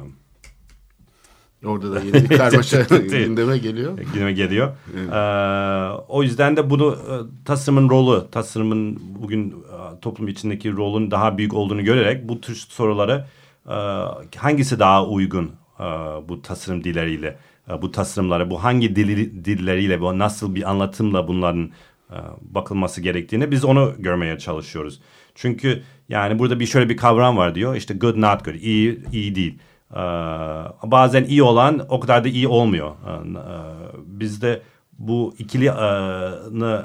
[1.65, 3.97] Orada da yeni bir karmaşa gündeme geliyor.
[3.97, 4.71] gündeme geliyor.
[5.11, 7.13] Ee, o yüzden de bunu e,
[7.45, 13.25] tasarımın rolü, tasarımın bugün e, toplum içindeki rolün daha büyük olduğunu görerek bu tür soruları
[13.69, 13.75] e,
[14.37, 15.83] hangisi daha uygun e,
[16.29, 17.37] bu tasarım dilleriyle,
[17.69, 21.71] e, bu tasarımlara, bu hangi dili, dilleriyle, bu nasıl bir anlatımla bunların e,
[22.41, 25.01] bakılması gerektiğini biz onu görmeye çalışıyoruz.
[25.35, 29.35] Çünkü yani burada bir şöyle bir kavram var diyor işte good not good, iyi, iyi
[29.35, 29.59] değil.
[29.91, 29.97] Ee,
[30.83, 32.91] bazen iyi olan o kadar da iyi olmuyor.
[32.91, 33.23] Ee,
[34.05, 34.61] Bizde
[34.99, 36.81] bu ikili e, e,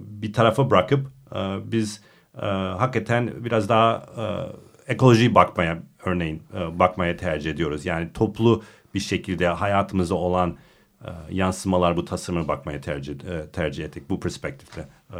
[0.00, 1.38] bir tarafa bırakıp e,
[1.72, 2.02] biz
[2.42, 7.86] e, hakikaten biraz daha e, ekoloji bakmaya örneğin e, bakmaya tercih ediyoruz.
[7.86, 8.62] Yani toplu
[8.94, 10.56] bir şekilde hayatımızda olan
[11.04, 15.18] e, yansımalar bu tasarıma bakmaya tercih e, tercih ettik bu perspektifte e,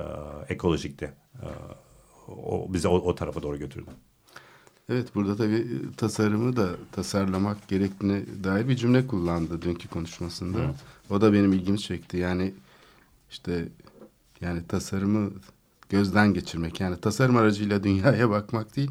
[0.48, 1.46] ekolojikte e,
[2.28, 3.90] o bizi o, o tarafa doğru götürdü.
[4.88, 10.58] Evet burada tabii tasarımı da tasarlamak gerektiğine dair bir cümle kullandı dünkü konuşmasında.
[11.10, 12.16] O da benim ilgimi çekti.
[12.16, 12.54] Yani
[13.30, 13.68] işte
[14.40, 15.30] yani tasarımı
[15.88, 16.80] gözden geçirmek.
[16.80, 18.90] Yani tasarım aracıyla dünyaya bakmak değil.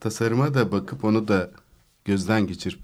[0.00, 1.50] Tasarıma da bakıp onu da
[2.04, 2.80] gözden geçirip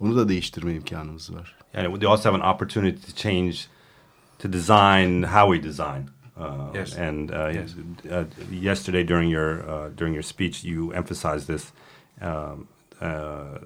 [0.00, 1.56] onu da değiştirme imkanımız var.
[1.74, 3.56] And we also have an opportunity to change,
[4.38, 6.08] to design how we design.
[6.36, 6.96] Uh, Yes.
[6.98, 7.74] And uh, Yes.
[8.10, 8.24] uh,
[8.64, 11.72] yesterday during your uh, during your speech, you emphasized this,
[12.20, 12.68] um,
[13.02, 13.58] uh,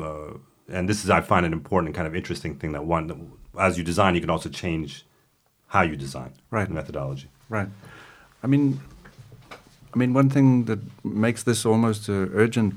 [0.00, 3.30] uh, and this is I find an important and kind of interesting thing that one,
[3.58, 5.04] as you design, you can also change
[5.66, 6.68] how you design, Right.
[6.68, 7.28] the methodology.
[7.50, 7.68] Right.
[8.44, 8.80] I mean,
[9.94, 12.74] I mean, one thing that makes this almost uh, urgent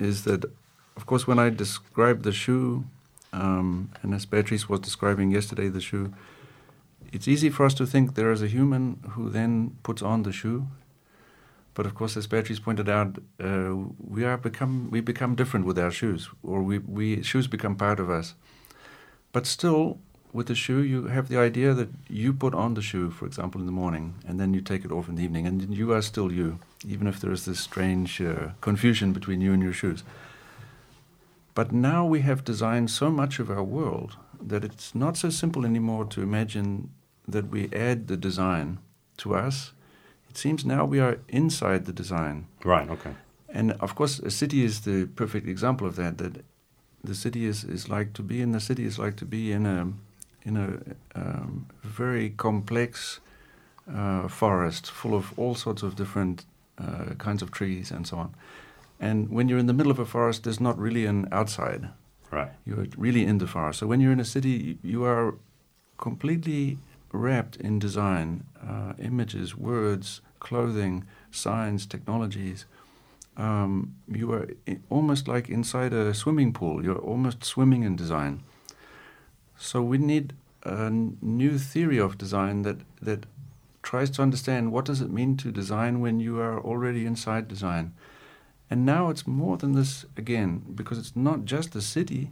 [0.00, 0.44] is that,
[0.96, 2.84] of course, when I describe the shoe,
[3.32, 6.12] um, and as Beatrice was describing yesterday the shoe,
[7.12, 10.32] it's easy for us to think there is a human who then puts on the
[10.32, 10.66] shoe.
[11.74, 15.78] But of course, as Beatrice pointed out, uh, we are become we become different with
[15.78, 18.34] our shoes, or we, we shoes become part of us.
[19.32, 19.98] But still,
[20.34, 23.60] with the shoe, you have the idea that you put on the shoe, for example,
[23.60, 26.02] in the morning, and then you take it off in the evening, and you are
[26.02, 30.04] still you, even if there is this strange uh, confusion between you and your shoes.
[31.54, 35.64] But now we have designed so much of our world that it's not so simple
[35.64, 36.90] anymore to imagine
[37.28, 38.78] that we add the design
[39.18, 39.72] to us.
[40.30, 42.46] It seems now we are inside the design.
[42.64, 42.88] Right.
[42.88, 43.14] Okay.
[43.48, 46.18] And of course, a city is the perfect example of that.
[46.18, 46.44] That
[47.04, 49.66] the city is, is like to be in the city is like to be in
[49.66, 49.92] a
[50.44, 53.20] in a um, very complex
[53.92, 56.44] uh, forest full of all sorts of different
[56.78, 58.34] uh, kinds of trees and so on.
[59.02, 61.88] And when you're in the middle of a forest, there's not really an outside.
[62.30, 62.52] Right.
[62.64, 63.80] You're really in the forest.
[63.80, 65.34] So when you're in a city, you are
[65.98, 66.78] completely
[67.10, 72.64] wrapped in design, uh, images, words, clothing, signs, technologies.
[73.36, 74.46] Um, you are
[74.88, 76.84] almost like inside a swimming pool.
[76.84, 78.44] You're almost swimming in design.
[79.56, 83.26] So we need a new theory of design that that
[83.82, 87.92] tries to understand what does it mean to design when you are already inside design.
[88.72, 92.30] And now it's more than this again, because it's not just the city.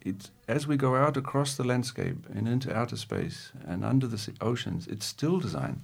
[0.00, 4.16] It's as we go out across the landscape and into outer space and under the
[4.16, 5.82] sea- oceans, it's still design.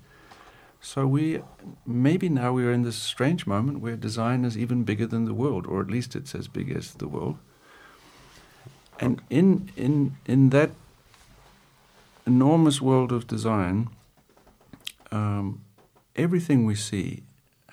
[0.81, 1.43] So we
[1.85, 5.35] maybe now we are in this strange moment where design is even bigger than the
[5.35, 7.37] world, or at least it's as big as the world.
[8.99, 10.71] And in in in that
[12.25, 13.89] enormous world of design,
[15.13, 15.61] um,
[16.15, 17.26] everything we see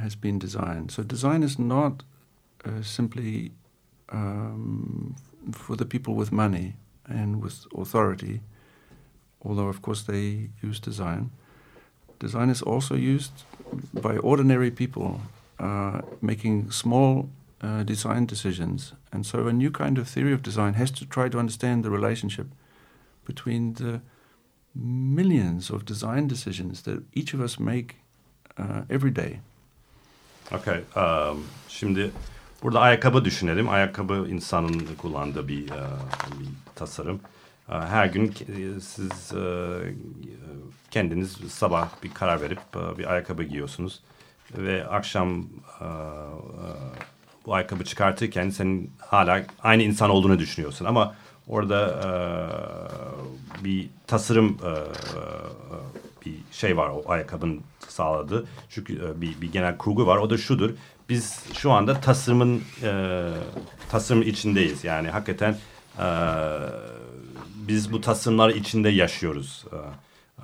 [0.04, 0.92] has been designed.
[0.92, 2.04] So design is not
[2.66, 3.52] uh, simply
[4.10, 5.16] um,
[5.52, 6.76] for the people with money
[7.08, 8.42] and with authority,
[9.46, 11.32] although of course they use design.
[12.20, 13.34] Design is also used
[13.94, 15.22] by ordinary people
[15.60, 17.30] uh, making small
[17.62, 18.94] uh, design decisions.
[19.12, 21.90] And so a new kind of theory of design has to try to understand the
[21.90, 22.48] relationship
[23.26, 24.02] between the
[24.76, 27.98] millions of design decisions that each of us make
[28.58, 29.40] uh, every day.
[30.52, 30.82] Okay.
[30.96, 32.12] um, şimdi
[32.64, 33.70] burada ayakkabı düşünelim.
[33.70, 35.84] Ayakkabı insanın kullandığı bir, e,
[36.40, 37.20] bir tasarım.
[37.70, 39.46] E, Her gün ke- siz e,
[40.92, 44.00] kendiniz sabah bir karar verip e, bir ayakkabı giyiyorsunuz.
[44.58, 45.40] Ve akşam
[45.82, 45.88] e, e,
[47.46, 50.86] bu ayakkabı çıkartırken senin hala aynı insan olduğunu düşünüyorsun.
[50.86, 51.16] Ama
[51.48, 54.74] orada e, bir tasarım e, e,
[56.26, 58.46] bir şey var o ayakkabının sağladığı.
[58.70, 60.18] Çünkü e, bir, bir genel kurgu var.
[60.18, 60.70] O da şudur.
[61.10, 63.24] Biz şu anda tasarımın e,
[63.90, 64.84] tasarım içindeyiz.
[64.84, 65.58] Yani hakikaten
[66.00, 66.08] e,
[67.56, 69.66] biz bu tasarımlar içinde yaşıyoruz.
[69.72, 69.78] E,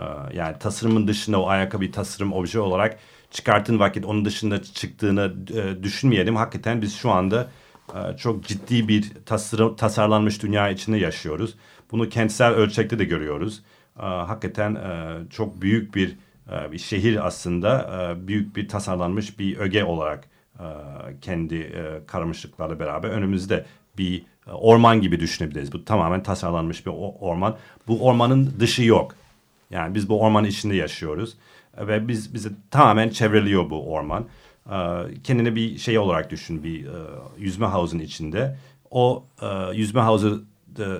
[0.02, 3.00] e, yani tasarımın dışında o ayakkabı tasarım obje olarak
[3.32, 6.36] çıkartın vakit onun dışında çıktığını e, düşünmeyelim.
[6.36, 7.50] Hakikaten biz şu anda
[7.96, 11.56] e, çok ciddi bir tasarım, tasarlanmış dünya içinde yaşıyoruz.
[11.92, 13.62] Bunu kentsel ölçekte de görüyoruz.
[14.00, 16.16] E, hakikaten e, çok büyük bir
[16.52, 20.30] e, bir şehir aslında e, büyük bir tasarlanmış bir öge olarak
[21.22, 21.74] kendi
[22.08, 23.66] karmaşıklarla beraber önümüzde
[23.98, 25.74] bir orman gibi düşünebiliriz.
[25.74, 27.58] Bu tamamen tasarlanmış bir orman.
[27.88, 29.16] Bu ormanın dışı yok.
[29.70, 31.38] Yani biz bu ormanın içinde yaşıyoruz
[31.78, 34.26] ve biz bizi tamamen çevreliyor bu orman.
[35.24, 36.88] Kendini bir şey olarak düşün, bir
[37.38, 38.58] yüzme havuzun içinde.
[38.92, 39.24] O
[39.74, 40.44] yüzme havuzu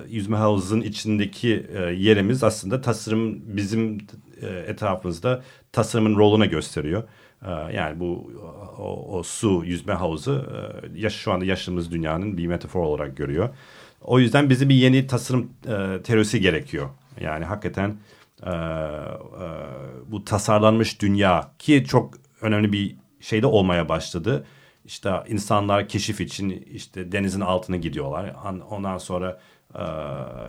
[0.08, 3.98] yüzme havuzun içindeki e, yerimiz aslında tasarım bizim
[4.42, 7.02] e, etrafımızda tasarımın rolüne gösteriyor.
[7.46, 8.32] E, yani bu
[8.78, 10.46] o, o su yüzme havuzu
[10.94, 13.48] yaş, şu anda yaşadığımız dünyanın bir metafor olarak görüyor.
[14.00, 16.88] O yüzden bize bir yeni tasarım e, teorisi gerekiyor.
[17.20, 17.96] Yani hakikaten
[18.42, 18.54] e, e,
[20.06, 24.44] bu tasarlanmış dünya ki çok önemli bir şeyde olmaya başladı.
[24.84, 28.34] İşte insanlar keşif için işte denizin altına gidiyorlar.
[28.44, 29.40] An- Ondan sonra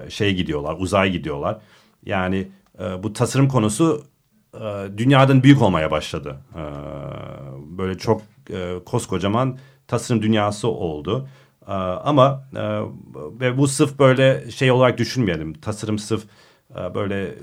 [0.09, 1.57] şey gidiyorlar, uzay gidiyorlar.
[2.05, 2.47] Yani
[2.79, 4.03] e, bu tasarım konusu
[4.55, 4.59] e,
[4.97, 6.37] dünyadan büyük olmaya başladı.
[6.55, 6.61] E,
[7.77, 8.21] böyle çok
[8.53, 9.57] e, koskocaman
[9.87, 11.27] tasarım dünyası oldu.
[11.67, 12.61] E, ama e,
[13.39, 15.53] ve bu sırf böyle şey olarak düşünmeyelim.
[15.53, 16.23] Tasarım sırf
[16.75, 17.35] e, böyle e,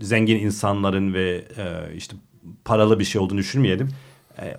[0.00, 2.16] zengin insanların ve e, işte
[2.64, 3.88] paralı bir şey olduğunu düşünmeyelim.
[4.38, 4.56] E, e,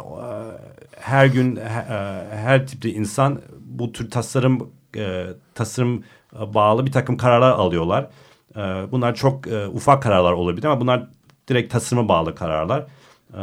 [1.00, 1.62] her gün he-
[1.94, 6.04] e, her tipte insan bu tür tasarım e, tasarım
[6.36, 8.10] e, bağlı bir takım kararlar alıyorlar.
[8.56, 8.60] E,
[8.92, 11.08] bunlar çok e, ufak kararlar olabilir ama bunlar
[11.48, 12.80] direkt tasarıma bağlı kararlar.
[13.34, 13.42] E,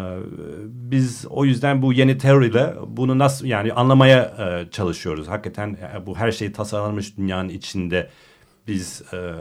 [0.66, 5.28] biz o yüzden bu yeni teoriyle bunu nasıl yani anlamaya e, çalışıyoruz.
[5.28, 8.10] Hakikaten e, bu her şey tasarlanmış dünyanın içinde
[8.68, 9.32] biz e,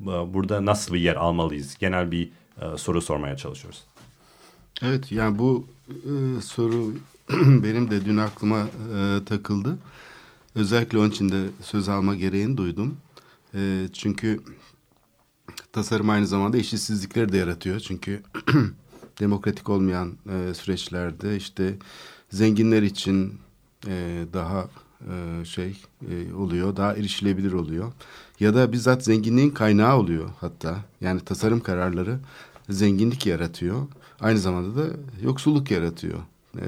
[0.00, 1.78] bu- burada nasıl bir yer almalıyız?
[1.78, 2.30] Genel bir
[2.62, 3.82] e, soru sormaya çalışıyoruz.
[4.82, 6.92] Evet yani bu e, soru
[7.62, 9.78] benim de dün aklıma e, takıldı.
[10.58, 12.96] Özellikle onun için de söz alma gereğini duydum.
[13.54, 14.40] E, çünkü
[15.72, 17.80] tasarım aynı zamanda eşitsizlikleri de yaratıyor.
[17.80, 18.22] Çünkü
[19.20, 21.74] demokratik olmayan e, süreçlerde işte
[22.30, 23.34] zenginler için
[23.86, 24.68] e, daha
[25.10, 27.92] e, şey e, oluyor, daha erişilebilir oluyor.
[28.40, 30.84] Ya da bizzat zenginliğin kaynağı oluyor hatta.
[31.00, 32.18] Yani tasarım kararları
[32.70, 33.86] zenginlik yaratıyor.
[34.20, 34.86] Aynı zamanda da
[35.22, 36.18] yoksulluk yaratıyor.
[36.56, 36.66] E,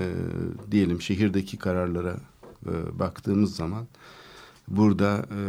[0.70, 2.16] diyelim şehirdeki kararlara
[2.66, 3.86] e, baktığımız zaman
[4.68, 5.40] burada e,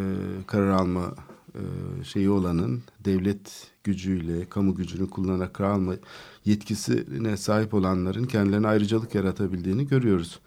[0.48, 1.14] karar alma
[1.56, 1.62] e,
[2.04, 5.94] şeyi olanın devlet gücüyle, kamu gücünü kullanarak karar alma
[6.46, 10.40] yetkisine sahip olanların kendilerine ayrıcalık yaratabildiğini görüyoruz.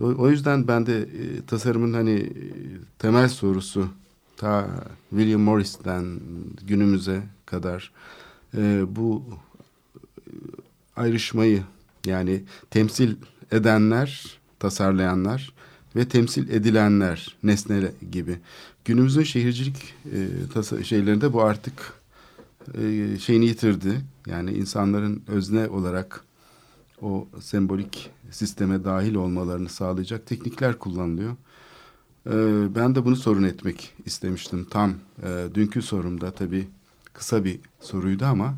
[0.00, 2.32] O, yüzden ben de e, tasarımın hani e,
[2.98, 3.88] temel sorusu
[4.36, 4.70] ta
[5.10, 6.20] William Morris'ten
[6.62, 7.92] günümüze kadar
[8.56, 9.22] e, bu
[10.18, 10.30] e,
[10.96, 11.62] ayrışmayı
[12.06, 13.16] yani temsil
[13.50, 15.51] edenler, tasarlayanlar
[15.96, 18.38] ve temsil edilenler, nesne gibi.
[18.84, 21.92] Günümüzün şehircilik e, tasa, şeylerinde bu artık
[22.74, 24.00] e, şeyini yitirdi.
[24.26, 26.24] Yani insanların özne olarak
[27.02, 31.36] o sembolik sisteme dahil olmalarını sağlayacak teknikler kullanılıyor.
[32.26, 32.34] E,
[32.74, 34.64] ben de bunu sorun etmek istemiştim.
[34.64, 36.68] Tam e, dünkü sorumda tabii
[37.12, 38.54] kısa bir soruydu ama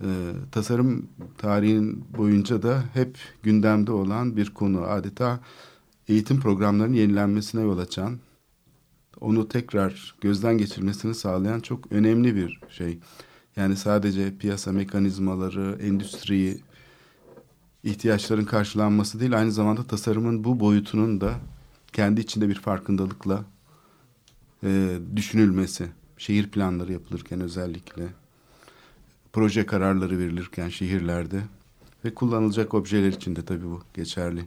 [0.00, 0.06] e,
[0.52, 4.82] tasarım tarihin boyunca da hep gündemde olan bir konu.
[4.82, 5.40] Adeta
[6.08, 8.18] eğitim programlarının yenilenmesine yol açan,
[9.20, 12.98] onu tekrar gözden geçirmesini sağlayan çok önemli bir şey.
[13.56, 16.60] Yani sadece piyasa mekanizmaları, endüstriyi,
[17.84, 21.34] ihtiyaçların karşılanması değil, aynı zamanda tasarımın bu boyutunun da
[21.92, 23.44] kendi içinde bir farkındalıkla
[24.64, 25.88] e, düşünülmesi.
[26.18, 28.06] Şehir planları yapılırken özellikle,
[29.32, 31.40] proje kararları verilirken şehirlerde
[32.04, 34.44] ve kullanılacak objeler için de tabii bu geçerli.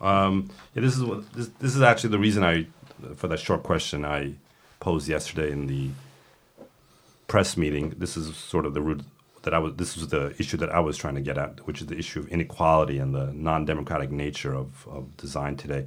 [0.00, 2.66] Um, yeah, this is what this, this is actually the reason I,
[3.16, 4.34] for that short question I
[4.80, 5.90] posed yesterday in the
[7.26, 7.94] press meeting.
[7.98, 9.02] This is sort of the root
[9.42, 9.74] that I was.
[9.76, 12.20] This was the issue that I was trying to get at, which is the issue
[12.20, 15.86] of inequality and the non-democratic nature of, of design today,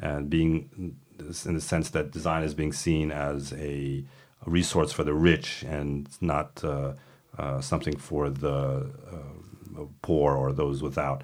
[0.00, 0.96] and being
[1.44, 4.04] in the sense that design is being seen as a,
[4.46, 6.92] resource for the rich and not uh,
[7.38, 11.22] uh, something for the uh, poor or those without.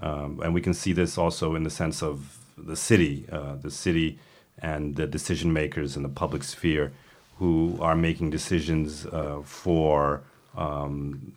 [0.00, 3.70] Um, and we can see this also in the sense of the city, uh, the
[3.70, 4.18] city
[4.58, 6.92] and the decision makers in the public sphere
[7.38, 10.22] who are making decisions uh, for
[10.56, 11.32] um,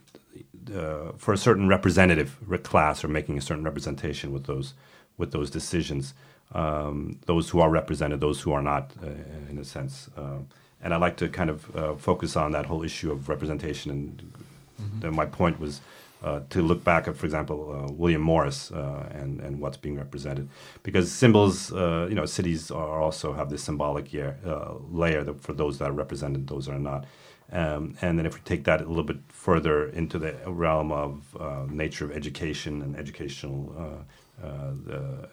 [0.74, 4.74] uh, for a certain representative class or making a certain representation with those
[5.18, 6.14] with those decisions.
[6.54, 9.08] Um, those who are represented, those who are not, uh,
[9.50, 10.10] in a sense.
[10.16, 10.40] Uh,
[10.84, 13.90] and I like to kind of uh, focus on that whole issue of representation.
[13.92, 14.34] And
[14.80, 15.16] mm-hmm.
[15.16, 15.82] my point was
[16.24, 19.98] uh, to look back at, for example, uh, William Morris uh, and and what's being
[19.98, 20.48] represented,
[20.82, 25.54] because symbols, uh, you know, cities are also have this symbolic year, uh, layer for
[25.54, 27.06] those that are represented, those that are not.
[27.52, 31.38] Um, and then if we take that a little bit further into the realm of
[31.40, 34.06] uh, nature of education and educational,
[34.42, 35.30] the,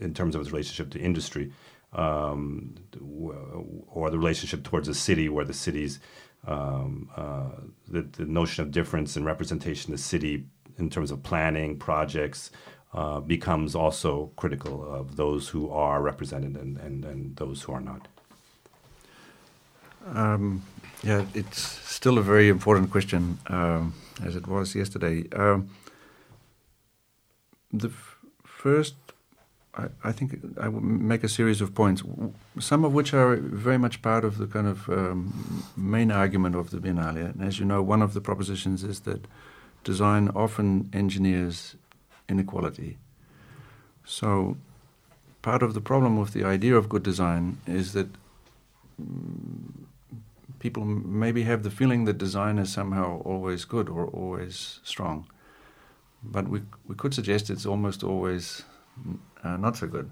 [0.00, 1.52] in terms of its relationship to industry,
[1.94, 2.74] um,
[3.88, 6.00] or the relationship towards a city, where the cities
[6.46, 7.50] um, uh,
[7.88, 10.44] the, the, notion of difference and representation of the city
[10.78, 12.50] in terms of planning projects
[12.94, 17.80] uh, becomes also critical of those who are represented and, and, and those who are
[17.80, 18.08] not.
[20.14, 20.62] Um,
[21.02, 25.28] yeah, it's still a very important question, um, as it was yesterday.
[25.34, 25.70] Um,
[27.72, 27.90] the
[28.44, 28.94] first
[29.76, 32.02] I, I, think I will make a series of points,
[32.58, 36.70] some of which are very much part of the kind of um, main argument of
[36.70, 37.30] the Biennale.
[37.32, 39.26] And as you know, one of the propositions is that
[39.84, 41.76] design often engineers
[42.28, 42.98] inequality.
[44.04, 44.56] So,
[45.42, 48.08] part of the problem with the idea of good design is that
[49.00, 49.86] mm,
[50.58, 55.26] people maybe have the feeling that design is somehow always good or always strong.
[56.22, 58.64] But we, we could suggest it's almost always
[59.42, 60.10] uh, not so good.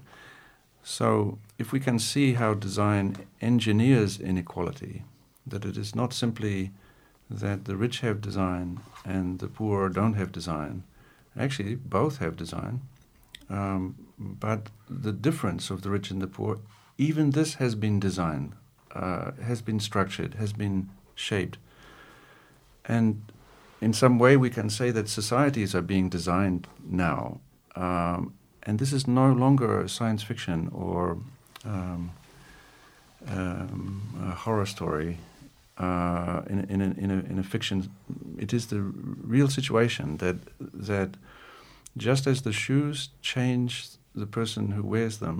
[0.83, 5.03] So, if we can see how design engineers inequality,
[5.45, 6.71] that it is not simply
[7.29, 10.83] that the rich have design and the poor don't have design,
[11.37, 12.81] actually, both have design,
[13.49, 16.59] um, but the difference of the rich and the poor,
[16.97, 18.53] even this has been designed,
[18.93, 21.57] uh, has been structured, has been shaped.
[22.85, 23.31] And
[23.81, 27.39] in some way, we can say that societies are being designed now.
[27.75, 28.33] Um,
[28.69, 31.17] and this is no longer science fiction or
[31.65, 32.11] um,
[33.27, 35.17] um, a horror story
[35.79, 37.89] uh, in, in, a, in, a, in a fiction
[38.37, 38.79] it is the
[39.35, 40.37] real situation that
[40.89, 41.09] that
[41.97, 45.37] just as the shoes change the person who wears them,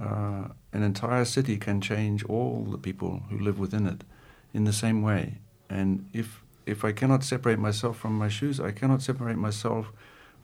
[0.00, 4.04] uh, an entire city can change all the people who live within it
[4.52, 5.38] in the same way.
[5.70, 9.86] And if if I cannot separate myself from my shoes, I cannot separate myself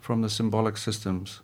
[0.01, 1.41] from the symbolic systems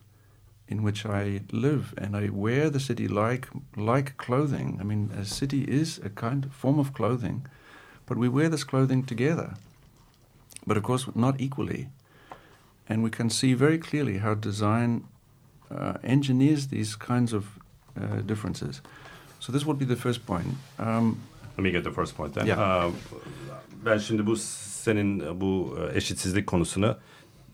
[0.68, 4.78] in which I live, and I wear the city like like clothing.
[4.80, 7.46] I mean, a city is a kind of form of clothing,
[8.06, 9.54] but we wear this clothing together,
[10.66, 11.88] but of course not equally.
[12.88, 15.04] And we can see very clearly how design
[15.70, 17.44] uh, engineers these kinds of
[17.96, 18.82] uh, differences.
[19.40, 20.46] So this would be the first point.
[20.78, 21.16] Um,
[21.56, 22.46] Let me get the first point then.
[22.46, 22.58] Yeah.
[22.58, 22.92] Uh,
[23.84, 26.96] ben şimdi bu senin bu e, eşitsizlik konusunu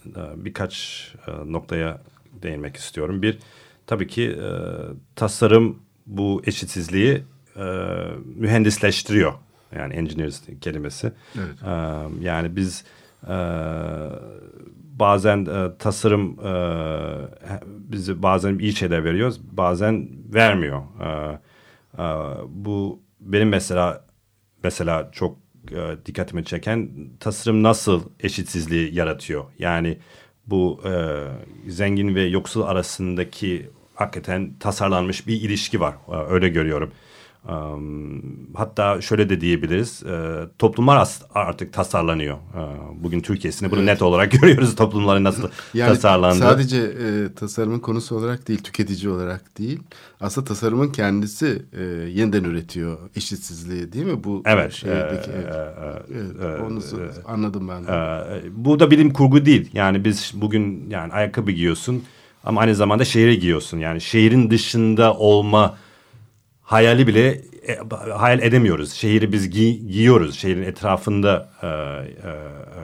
[0.07, 0.75] e, birkaç
[1.27, 2.01] e, noktaya
[2.43, 3.23] değinmek istiyorum.
[3.23, 3.39] Bir,
[3.87, 4.51] tabii ki e,
[5.17, 7.23] tasarım bu eşitsizliği
[7.57, 7.65] e,
[8.25, 9.33] mühendisleştiriyor.
[9.77, 11.13] Yani engineers kelimesi.
[11.39, 11.63] Evet.
[11.63, 11.71] E,
[12.25, 12.85] yani biz
[13.29, 13.37] e,
[15.01, 16.53] bazen e, tasarım e,
[17.67, 20.83] bizi bazen iyi şeyler veriyoruz, bazen vermiyor.
[21.01, 21.39] E,
[21.99, 22.05] e,
[22.49, 24.05] bu benim mesela
[24.65, 25.39] mesela çok
[25.73, 29.45] e, dikkatimi çeken tasarım nasıl eşitsizliği yaratıyor.
[29.59, 29.99] Yani
[30.47, 30.91] bu e,
[31.71, 35.95] zengin ve yoksul arasındaki hakikaten tasarlanmış bir ilişki var.
[36.13, 36.93] E, öyle görüyorum.
[38.55, 40.03] Hatta şöyle de diyebiliriz.
[40.03, 42.37] e, toplumlar artık tasarlanıyor.
[42.37, 42.63] E,
[43.03, 46.39] bugün Türkiye'sinde bunu net olarak görüyoruz toplumların nasıl Yani tasarlandığı.
[46.39, 49.81] sadece e, tasarımın konusu olarak değil, tüketici olarak değil.
[50.21, 54.25] Aslında tasarımın kendisi e, yeniden üretiyor eşitsizliği değil mi?
[54.25, 55.47] Bu Evet, şeydeki, e, evet.
[55.47, 57.85] e, Evet, e, onu e, anladım ben.
[57.87, 57.91] de.
[57.93, 59.71] Ee, bu da bilim kurgu değil.
[59.73, 62.03] Yani biz bugün yani ayakkabı giyiyorsun
[62.45, 63.79] ama aynı zamanda şehri giyiyorsun.
[63.79, 65.77] Yani şehrin dışında olma
[66.71, 67.79] hayali bile e,
[68.17, 68.93] hayal edemiyoruz.
[68.93, 70.39] Şehri biz gi- giyiyoruz.
[70.39, 71.67] Şehrin etrafında e,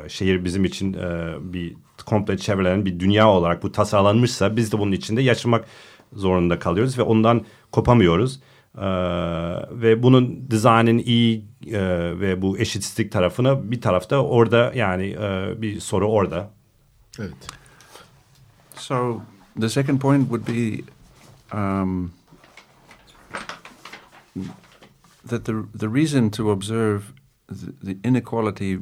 [0.05, 1.74] e, şehir bizim için e, bir
[2.07, 5.64] komple çevrelenen bir dünya olarak bu tasarlanmışsa biz de bunun içinde yaşamak
[6.12, 8.41] zorunda kalıyoruz ve ondan kopamıyoruz.
[8.78, 8.82] Ee,
[9.70, 11.80] ve bunun dizaynın iyi e,
[12.20, 16.51] ve bu eşitsizlik tarafına bir tarafta orada yani e, bir soru orada.
[17.18, 17.34] Evet.
[18.74, 19.20] So
[19.61, 20.82] the second point would be
[21.57, 22.12] um,
[25.24, 27.12] that the the reason to observe
[27.49, 28.80] the, the inequality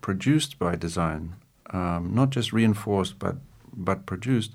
[0.00, 1.34] produced by design,
[1.70, 3.36] um, not just reinforced but
[3.76, 4.52] but produced,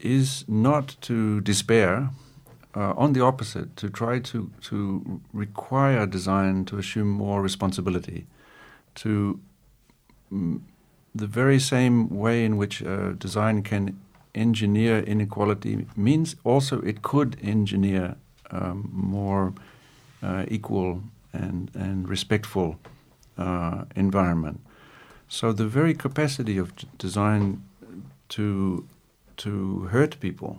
[0.00, 2.10] is not to despair.
[2.76, 8.26] Uh, on the opposite, to try to to require design to assume more responsibility,
[8.94, 9.40] to
[10.30, 10.60] mm,
[11.14, 13.98] the very same way in which uh, design can
[14.34, 18.16] engineer inequality means also it could engineer
[18.50, 19.52] um, more
[20.22, 22.78] uh, equal and, and respectful
[23.36, 24.60] uh, environment.
[25.28, 27.62] So the very capacity of design
[28.30, 28.86] to
[29.36, 30.58] to hurt people,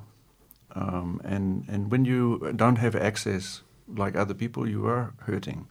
[0.74, 5.68] um, and and when you don't have access like other people, you are hurting.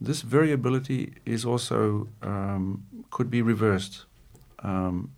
[0.00, 4.06] This variability is also um, could be reversed,
[4.62, 5.10] um,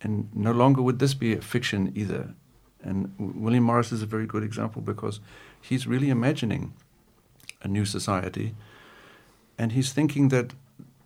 [0.00, 2.34] and no longer would this be a fiction either.
[2.88, 5.20] And William Morris is a very good example because
[5.60, 6.72] he's really imagining
[7.62, 8.54] a new society,
[9.58, 10.54] and he's thinking that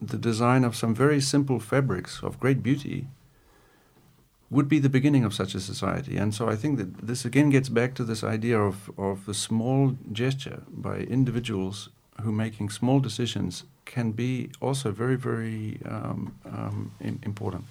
[0.00, 3.06] the design of some very simple fabrics of great beauty
[4.50, 6.16] would be the beginning of such a society.
[6.16, 9.34] And so I think that this again gets back to this idea of, of the
[9.34, 11.88] small gesture by individuals
[12.20, 17.64] who making small decisions can be also very, very um, um, important.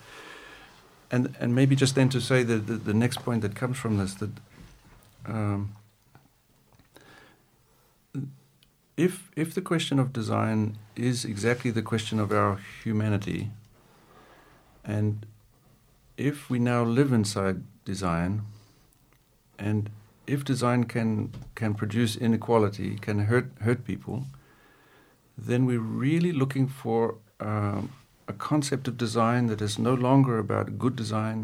[1.14, 3.98] And, and maybe just then to say that the, the next point that comes from
[3.98, 4.32] this that
[5.26, 5.76] um,
[8.98, 13.50] if if the question of design is exactly the question of our humanity,
[14.84, 15.26] and
[16.18, 18.42] if we now live inside design,
[19.58, 19.90] and
[20.28, 24.26] if design can can produce inequality, can hurt hurt people,
[25.38, 27.92] then we're really looking for um,
[28.32, 31.40] a concept of design that is no longer about good design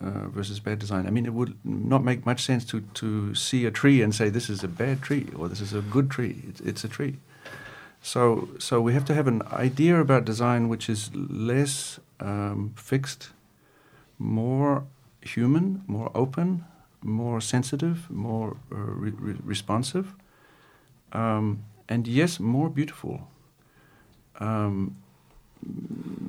[0.00, 1.06] uh, versus bad design.
[1.06, 4.30] I mean, it would not make much sense to, to see a tree and say
[4.30, 6.36] this is a bad tree or this is a good tree.
[6.48, 7.14] It's, it's a tree.
[8.02, 13.30] So, so we have to have an idea about design which is less um, fixed,
[14.18, 14.84] more
[15.22, 16.64] human, more open,
[17.02, 20.14] more sensitive, more uh, re- re- responsive,
[21.12, 23.28] um, and yes, more beautiful.
[24.38, 24.96] Um,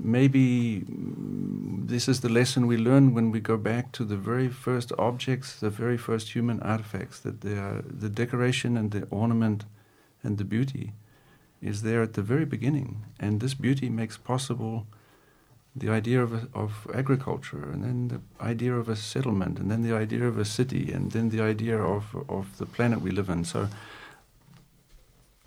[0.03, 4.91] maybe this is the lesson we learn when we go back to the very first
[4.97, 9.65] objects, the very first human artifacts, that they are the decoration and the ornament
[10.23, 10.93] and the beauty
[11.61, 14.88] is there at the very beginning, and this beauty makes possible
[15.75, 19.95] the idea of, of agriculture, and then the idea of a settlement, and then the
[19.95, 23.45] idea of a city, and then the idea of, of the planet we live in.
[23.45, 23.69] So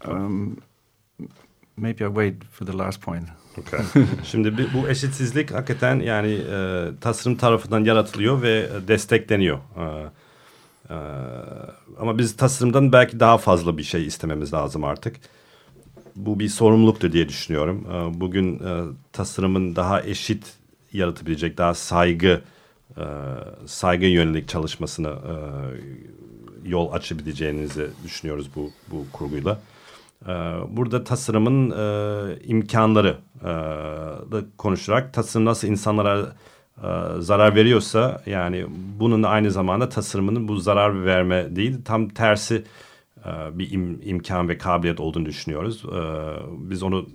[0.03, 0.63] um,
[1.77, 3.29] maybe I wait for the last point.
[3.59, 3.81] Okay.
[4.25, 9.59] Şimdi bu eşitsizlik hakikaten yani e, tasarım tarafından yaratılıyor ve e, destekleniyor.
[9.59, 9.85] E,
[10.91, 10.97] e,
[12.01, 15.17] ama biz tasarımdan belki daha fazla bir şey istememiz lazım artık.
[16.17, 17.87] Bu bir sorumluluktur diye düşünüyorum.
[17.91, 20.53] E, bugün e, tasarımın daha eşit
[20.93, 22.41] yaratabilecek, daha saygı
[22.97, 23.05] e,
[23.67, 25.35] saygı yönelik çalışmasına e,
[26.65, 29.61] yol açabileceğinizi düşünüyoruz bu bu kurguyla.
[30.29, 30.33] Ee,
[30.69, 33.45] burada tasarımın e, imkanları e,
[34.33, 36.33] da konuşarak tasarım nasıl insanlara
[36.79, 38.67] e, zarar veriyorsa yani
[39.01, 42.65] bunun aynı zamanda tasarımının bu zarar verme değil tam tersi
[43.27, 45.85] e, bir im, imkan ve kabiliyet olduğunu düşünüyoruz.
[45.85, 46.01] E,
[46.71, 47.09] biz onu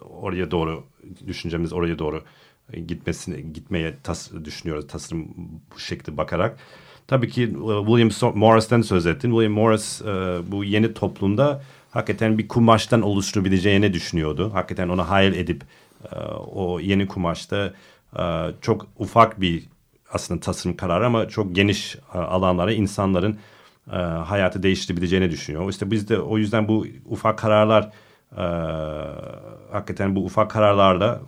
[0.00, 0.84] oraya doğru
[1.26, 2.22] düşüncemiz oraya doğru
[2.86, 5.28] gitmesini gitmeye tas, düşünüyoruz tasarım
[5.74, 6.58] bu şekilde bakarak.
[7.06, 7.46] Tabii ki e,
[7.86, 9.30] William Morris'ten söz ettin.
[9.30, 11.62] William Morris e, bu yeni toplumda
[11.96, 14.50] hakikaten bir kumaştan oluşturabileceğini düşünüyordu.
[14.54, 15.62] Hakikaten onu hayal edip
[16.12, 17.72] e, o yeni kumaşta
[18.18, 18.22] e,
[18.60, 19.64] çok ufak bir
[20.12, 23.38] aslında tasarım kararı ama çok geniş e, alanlara insanların
[24.24, 25.70] hayatı değiştirebileceğini düşünüyor.
[25.70, 27.90] İşte biz de o yüzden bu ufak kararlar
[29.72, 31.20] hakikaten bu ufak kararlarla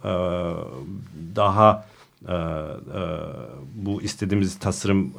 [1.37, 1.87] daha
[3.75, 5.13] bu istediğimiz tasarım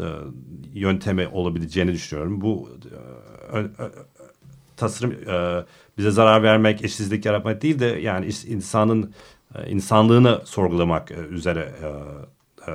[0.00, 0.04] e,
[0.74, 2.40] yöntemi olabileceğini düşünüyorum.
[2.40, 2.68] Bu
[4.82, 5.64] tasarım e,
[5.98, 9.14] bize zarar vermek, eşsizlik yaratmak değil de yani insanın
[9.54, 11.88] e, insanlığını sorgulamak e, üzere e,
[12.70, 12.74] e,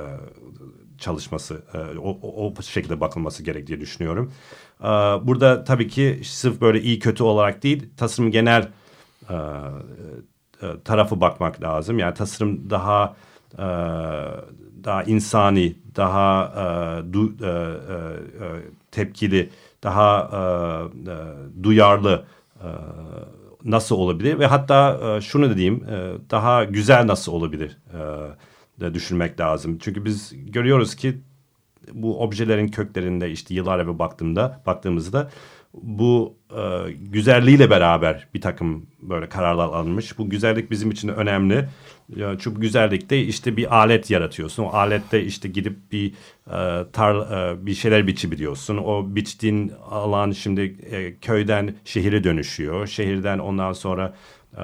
[0.98, 4.32] çalışması, e, o, o, şekilde bakılması gerek diye düşünüyorum.
[4.80, 4.86] E,
[5.22, 8.68] burada tabii ki sırf böyle iyi kötü olarak değil, tasarım genel
[9.30, 9.34] e,
[10.62, 11.98] e, tarafı bakmak lazım.
[11.98, 13.16] Yani tasarım daha
[13.58, 13.66] e,
[14.84, 18.06] daha insani, daha e, du, e, e,
[18.90, 19.50] tepkili,
[19.82, 22.24] daha e, e, duyarlı
[22.60, 22.68] e,
[23.64, 28.00] nasıl olabilir ve hatta e, şunu dediğim e, daha güzel nasıl olabilir e,
[28.80, 29.78] de düşünmek lazım.
[29.78, 31.18] Çünkü biz görüyoruz ki
[31.92, 35.30] bu objelerin köklerinde işte yıllar evvel baktığımda baktığımızda
[35.74, 40.18] bu e, güzelliğiyle beraber bir takım böyle kararlar alınmış.
[40.18, 41.68] Bu güzellik bizim için önemli.
[42.38, 44.64] Çünkü güzellikte işte bir alet yaratıyorsun.
[44.64, 46.12] O alette işte gidip bir
[46.46, 48.76] e, tar e, bir şeyler biçebiliyorsun.
[48.76, 52.86] O biçtiğin alan şimdi e, köyden şehire dönüşüyor.
[52.86, 54.14] Şehirden ondan sonra
[54.56, 54.62] e,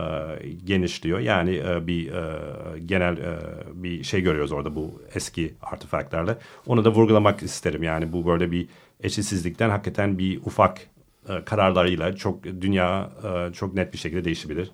[0.64, 1.18] genişliyor.
[1.18, 2.38] Yani e, bir e,
[2.86, 3.38] genel e,
[3.74, 6.38] bir şey görüyoruz orada bu eski artefaktlarla.
[6.66, 7.82] Onu da vurgulamak isterim.
[7.82, 8.68] Yani bu böyle bir
[9.00, 10.80] eşitsizlikten hakikaten bir ufak
[11.46, 13.10] kararlarıyla çok dünya
[13.52, 14.70] çok net bir şekilde değişebilir.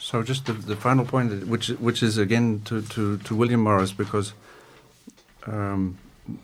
[0.00, 3.92] So just the, the final point, which which is again to, to, to William Morris,
[3.92, 4.32] because
[5.46, 5.98] um,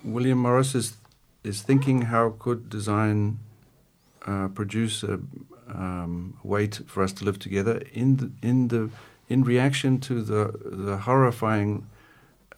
[0.05, 0.95] William Morris is
[1.43, 3.39] is thinking how could design
[4.27, 5.19] uh, produce a
[5.75, 8.91] um, way to, for us to live together in the, in the
[9.29, 11.87] in reaction to the the horrifying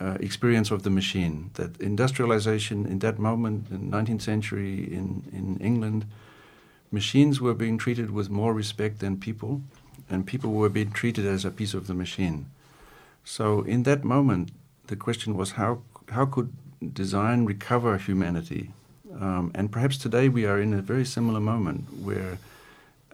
[0.01, 1.51] uh, experience of the machine.
[1.55, 6.07] That industrialization in that moment in 19th century in in England,
[6.91, 9.63] machines were being treated with more respect than people
[10.11, 12.47] and people were being treated as a piece of the machine.
[13.25, 14.53] So in that moment,
[14.87, 16.53] the question was how how could
[16.95, 18.71] design recover humanity?
[19.21, 22.39] Um, and perhaps today we are in a very similar moment where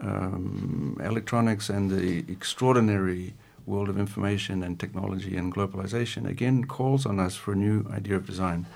[0.00, 3.34] um, electronics and the extraordinary
[3.66, 8.16] world of information and technology and globalization again calls on us for a new idea
[8.16, 8.66] of design.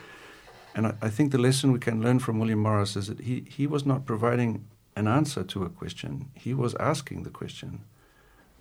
[0.75, 3.45] And I, I think the lesson we can learn from William Morris is that he,
[3.49, 4.65] he was not providing
[4.99, 7.85] an answer to a question, he was asking the question.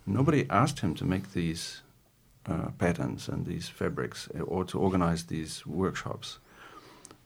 [0.05, 1.81] Nobody asked him to make these
[2.45, 6.39] uh, patterns and these fabrics uh, or to organize these workshops.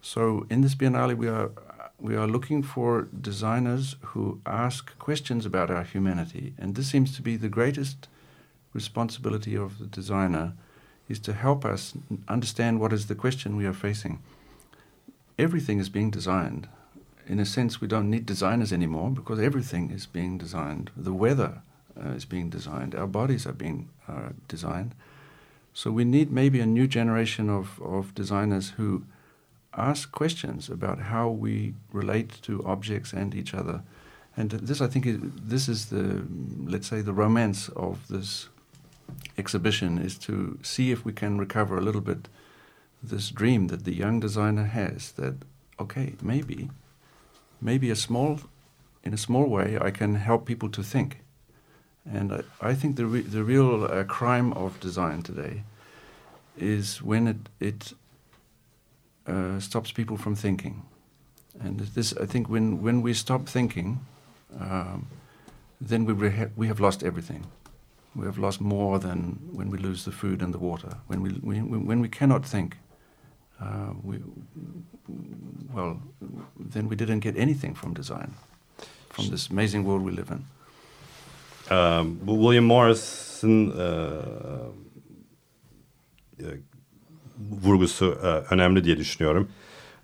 [0.01, 1.51] So in this Biennale, we are
[1.99, 7.21] we are looking for designers who ask questions about our humanity, and this seems to
[7.21, 8.07] be the greatest
[8.73, 10.53] responsibility of the designer,
[11.07, 11.93] is to help us
[12.27, 14.19] understand what is the question we are facing.
[15.37, 16.67] Everything is being designed.
[17.31, 20.91] In a sense, we don't need designers anymore because everything is being designed.
[20.97, 21.61] The weather
[21.97, 22.93] uh, is being designed.
[22.93, 24.93] Our bodies are being uh, designed.
[25.73, 29.05] So we need maybe a new generation of, of designers who
[29.77, 33.81] ask questions about how we relate to objects and each other.
[34.35, 36.25] And this, I think, is, this is the,
[36.65, 38.49] let's say, the romance of this
[39.37, 42.27] exhibition is to see if we can recover a little bit
[43.01, 45.35] this dream that the young designer has that,
[45.79, 46.69] okay, maybe,
[47.61, 48.39] maybe a small,
[49.03, 51.21] in a small way, I can help people to think
[52.05, 55.63] And I, I think the, re- the real uh, crime of design today
[56.57, 57.93] is when it, it
[59.27, 60.83] uh, stops people from thinking.
[61.59, 63.99] And this, I think, when, when we stop thinking,
[64.59, 65.07] um,
[65.79, 66.13] then we,
[66.55, 67.45] we have lost everything.
[68.15, 70.97] We have lost more than when we lose the food and the water.
[71.07, 72.77] When we, we, when we cannot think,
[73.61, 74.17] uh, we,
[75.73, 75.97] well,
[76.73, 78.31] then we didn't get anything from design,
[79.09, 80.43] from this amazing world we live in.
[81.71, 83.83] Um, William Morris'ın e,
[86.39, 86.47] e,
[87.63, 89.49] vurgusu e, önemli diye düşünüyorum.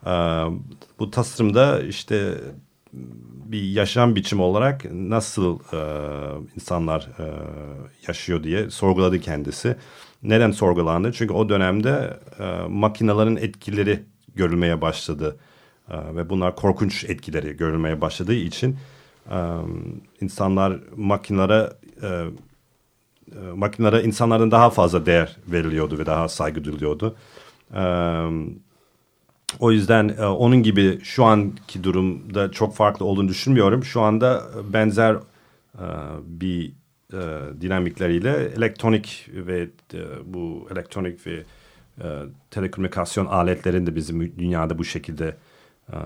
[0.05, 0.09] E,
[0.99, 2.37] bu tasarımda işte
[3.45, 5.59] bir yaşam biçimi olarak nasıl
[6.55, 7.09] insanlar
[8.07, 9.75] yaşıyor diye sorguladı kendisi.
[10.23, 11.11] Neden sorgulandı?
[11.11, 14.03] Çünkü o dönemde e, makinelerin etkileri
[14.35, 15.37] görülmeye başladı.
[15.89, 18.77] E, ve bunlar korkunç etkileri görülmeye başladığı için
[19.31, 19.37] e,
[20.21, 21.69] insanlar makinelere
[22.01, 27.15] e, e, makinelere insanlardan daha fazla değer veriliyordu ve daha saygı duyuluyordu.
[27.75, 27.83] E,
[29.59, 33.83] o yüzden e, onun gibi şu anki durumda çok farklı olduğunu düşünmüyorum.
[33.83, 34.43] Şu anda
[34.73, 35.15] benzer
[35.75, 35.85] e,
[36.23, 36.73] bir
[37.13, 37.17] e,
[37.61, 41.43] dinamikleriyle elektronik ve e, bu elektronik ve
[42.01, 42.05] e,
[42.51, 45.35] telekomünikasyon aletlerinde bizim dünyada bu şekilde
[45.89, 45.97] e,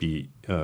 [0.00, 0.56] bir e,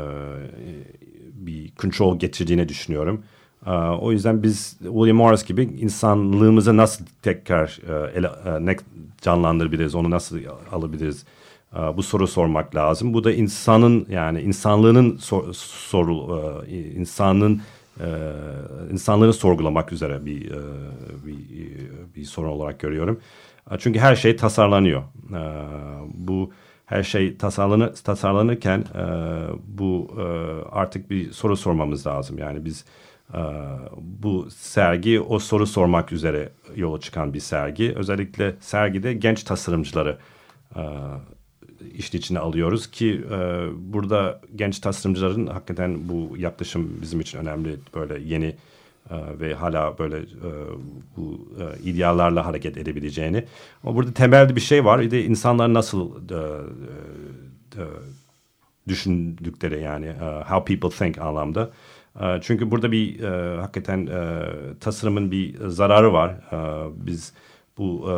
[1.32, 3.24] bir control getirdiğini düşünüyorum.
[3.66, 8.76] E, o yüzden biz William Morris gibi insanlığımızı nasıl tekrar e, ele, e, ne
[9.20, 10.38] canlandırabiliriz, onu nasıl
[10.72, 11.24] alabiliriz?
[11.76, 13.14] E, bu soru sormak lazım.
[13.14, 17.62] Bu da insanın yani insanlığının sor, soru e, insanın
[18.00, 20.60] e, insanları sorgulamak üzere bir, e,
[21.26, 21.70] bir
[22.16, 23.20] bir sorun olarak görüyorum.
[23.70, 25.02] E, çünkü her şey tasarlanıyor.
[25.30, 25.42] E,
[26.14, 26.52] bu
[26.86, 29.04] her şey tasarlanı, tasarlanırken e,
[29.64, 30.22] bu e,
[30.70, 32.38] artık bir soru sormamız lazım.
[32.38, 32.84] Yani biz
[33.34, 33.40] e,
[34.00, 37.92] bu sergi o soru sormak üzere yola çıkan bir sergi.
[37.96, 40.18] Özellikle sergide genç tasarımcıları
[40.76, 40.82] e,
[41.94, 43.38] işin içine alıyoruz ki e,
[43.92, 47.76] burada genç tasarımcıların hakikaten bu yaklaşım bizim için önemli.
[47.94, 48.56] Böyle yeni
[49.10, 50.50] e, ve hala böyle e,
[51.16, 53.44] bu e, ideallerle hareket edebileceğini.
[53.84, 55.00] Ama burada temelde bir şey var.
[55.00, 56.36] Bir de insanlar nasıl e,
[57.76, 57.84] e,
[58.88, 61.70] düşündükleri yani e, how people think anlamda.
[62.40, 63.20] Çünkü burada bir
[63.58, 64.08] hakikaten
[64.80, 66.34] tasarımın bir zararı var.
[66.96, 67.32] Biz
[67.80, 68.14] bu e,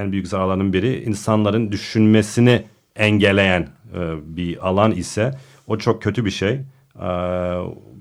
[0.00, 2.64] en büyük zararların biri insanların düşünmesini
[2.96, 3.98] engelleyen e,
[4.36, 5.30] bir alan ise
[5.66, 6.50] o çok kötü bir şey.
[6.50, 7.08] E,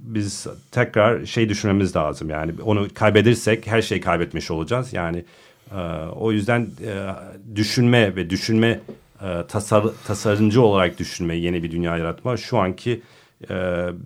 [0.01, 4.93] biz tekrar şey düşünmemiz lazım yani onu kaybedersek her şeyi kaybetmiş olacağız.
[4.93, 5.26] Yani
[5.72, 5.78] e,
[6.15, 7.15] o yüzden e,
[7.55, 8.80] düşünme ve düşünme
[9.22, 13.01] e, tasar, tasarımcı olarak düşünme yeni bir dünya yaratma şu anki
[13.49, 13.55] e,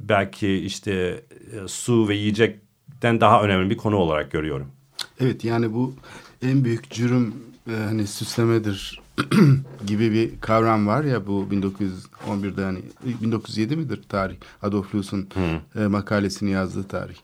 [0.10, 4.68] belki işte e, su ve yiyecekten daha önemli bir konu olarak görüyorum.
[5.20, 5.94] Evet yani bu
[6.46, 7.34] en büyük cürüm
[7.70, 9.02] e, hani süslemedir
[9.88, 12.80] gibi bir kavram var ya bu 1911'de hani
[13.22, 15.30] 1907 midir tarih Adolf Loos'un
[15.76, 17.16] e, makalesini yazdığı tarih.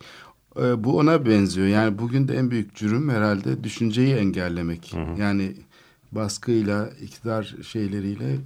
[0.62, 1.68] E, bu ona benziyor.
[1.68, 4.94] Yani bugün de en büyük cürüm herhalde düşünceyi engellemek.
[4.94, 5.22] Hı.
[5.22, 5.56] Yani
[6.12, 8.38] baskıyla, iktidar şeyleriyle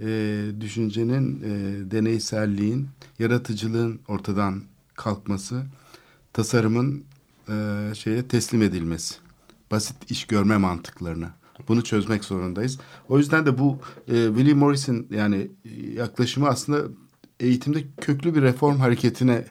[0.00, 1.50] e, düşüncenin, e,
[1.90, 2.88] deneyselliğin,
[3.18, 4.62] yaratıcılığın ortadan
[4.94, 5.62] kalkması,
[6.32, 7.04] tasarımın
[7.48, 7.54] e,
[7.94, 9.14] şeye teslim edilmesi.
[9.70, 11.34] Basit iş görme mantıklarına.
[11.68, 12.78] Bunu çözmek zorundayız.
[13.08, 15.50] O yüzden de bu e, Willie Morris'in yani
[15.94, 16.82] yaklaşımı aslında
[17.40, 19.44] eğitimde köklü bir reform hareketine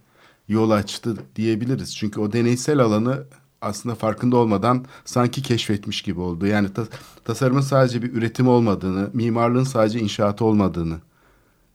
[0.48, 1.96] yol açtı diyebiliriz.
[1.96, 3.24] Çünkü o deneysel alanı
[3.62, 6.46] aslında farkında olmadan sanki keşfetmiş gibi oldu.
[6.46, 6.84] Yani ta,
[7.24, 11.00] tasarımın sadece bir üretim olmadığını, mimarlığın sadece inşaatı olmadığını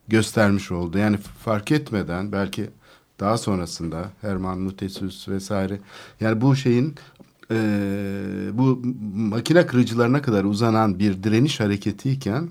[0.08, 0.98] göstermiş oldu.
[0.98, 2.70] Yani fark etmeden belki
[3.20, 5.80] daha sonrasında Herman Mutesius vesaire
[6.20, 6.94] yani bu şeyin
[7.50, 7.56] e,
[8.52, 8.82] bu
[9.14, 12.48] makine kırıcılarına kadar uzanan bir direniş hareketiyken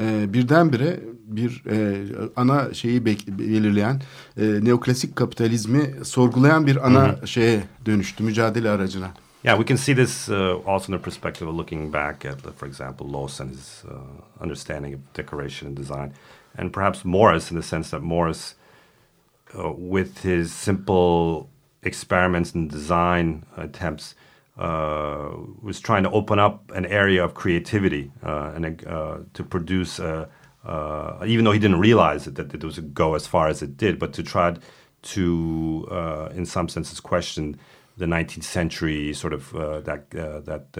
[0.00, 2.06] e, birdenbire bir e,
[2.36, 4.02] ana şeyi belirleyen
[4.36, 7.26] e, neoklasik kapitalizmi sorgulayan bir ana -hmm.
[7.26, 9.10] şeye dönüştü mücadele aracına.
[9.44, 12.68] Yeah, we can see this uh, also in the perspective of looking back at, for
[12.68, 16.12] example, Loss and his uh, understanding of decoration and design,
[16.58, 18.54] and perhaps Morris in the sense that Morris,
[19.58, 21.48] uh, with his simple
[21.82, 24.14] experiments and design attempts
[24.58, 25.30] uh,
[25.62, 30.26] was trying to open up an area of creativity uh, and uh, to produce, uh,
[30.64, 33.62] uh, even though he didn't realize it, that it was a go as far as
[33.62, 34.54] it did, but to try
[35.02, 37.58] to, uh, in some senses, question
[37.96, 39.52] the 19th century sort of
[39.84, 40.72] that that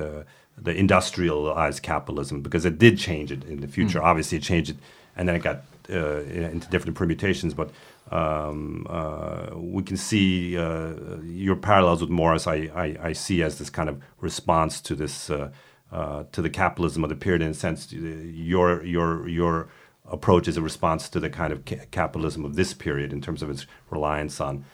[0.57, 4.01] the industrialized capitalism because it did change it in the future.
[4.01, 4.05] Mm.
[4.05, 4.77] Obviously, it changed it,
[5.17, 7.53] and then it got into different permutations.
[7.53, 7.71] But
[8.13, 10.93] um, uh, we can see uh,
[11.25, 12.47] your parallels with Morris.
[12.47, 15.51] I, I, I, see as this kind of response to this uh,
[15.91, 17.41] uh to the capitalism of the period.
[17.41, 19.69] In a sense, your your your
[20.11, 23.43] approach is a response to the kind of ca- capitalism of this period in terms
[23.43, 24.65] of its reliance on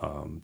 [0.00, 0.42] um,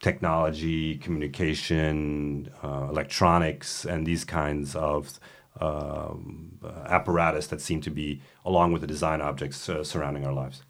[0.00, 5.18] technology, communication, uh, electronics, and these kinds of
[5.58, 10.62] um, apparatus that seem to be along with the design objects uh, surrounding our lives.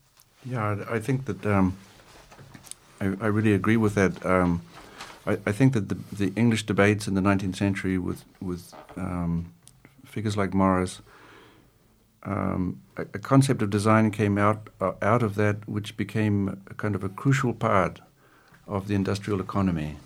[0.44, 1.76] Yeah, I think that um,
[3.00, 4.24] I, I, really agree with that.
[4.24, 4.62] Um,
[5.26, 9.52] I, I, think that the, the, English debates in the 19th century with with um,
[10.04, 11.00] figures like Morris,
[12.22, 16.74] um, a, a, concept of design came out uh, out of that, which became a
[16.74, 18.00] kind of a crucial part
[18.66, 19.96] of the industrial economy,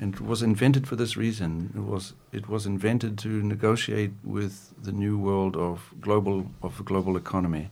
[0.00, 1.72] and it was invented for this reason.
[1.76, 6.82] It was it was invented to negotiate with the new world of global of the
[6.82, 7.70] global economy,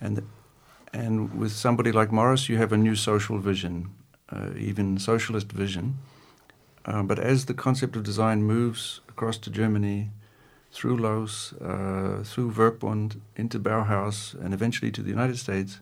[0.00, 0.22] and
[0.94, 3.90] and with somebody like Morris, you have a new social vision,
[4.30, 5.98] uh, even socialist vision.
[6.84, 10.10] Uh, but as the concept of design moves across to Germany,
[10.70, 15.80] through Loos, uh, through Werkbund, into Bauhaus, and eventually to the United States,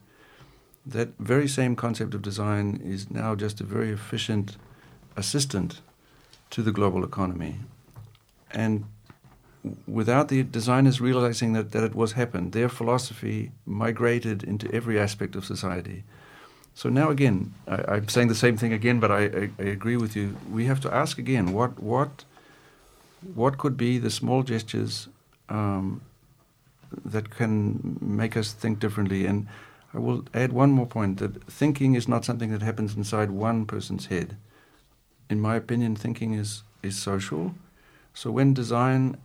[0.86, 4.56] that very same concept of design is now just a very efficient
[5.16, 5.82] assistant
[6.50, 7.56] to the global economy.
[8.50, 8.84] And
[9.86, 15.36] without the designers realizing that, that it was happened, their philosophy migrated into every aspect
[15.36, 16.04] of society.
[16.74, 19.96] So now again, I, am saying the same thing again, but I, I, I, agree
[19.96, 20.36] with you.
[20.50, 22.24] We have to ask again what what
[23.34, 25.08] what could be the small gestures
[25.48, 26.00] um,
[27.04, 29.26] that can make us think differently.
[29.26, 29.46] And
[29.92, 33.66] I will add one more point: that thinking is not something that happens inside one
[33.66, 34.38] person's head.
[35.28, 37.54] In my opinion, thinking is is social.
[38.14, 39.18] So when design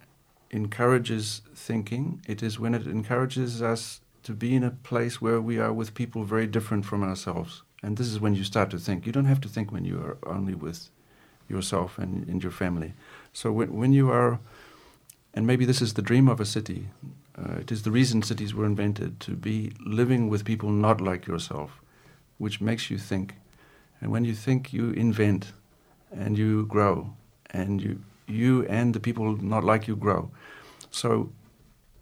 [0.51, 2.21] encourages thinking.
[2.27, 5.93] It is when it encourages us to be in a place where we are with
[5.93, 7.63] people very different from ourselves.
[7.83, 9.05] And this is when you start to think.
[9.05, 10.89] You don't have to think when you are only with
[11.47, 12.93] yourself and, and your family.
[13.33, 14.39] So when, when you are,
[15.33, 16.89] and maybe this is the dream of a city,
[17.37, 21.27] uh, it is the reason cities were invented to be living with people not like
[21.27, 21.79] yourself,
[22.37, 23.35] which makes you think.
[24.01, 25.53] And when you think, you invent
[26.11, 27.13] and you grow
[27.51, 30.29] and you you and the people not like you grow.
[30.91, 31.29] So,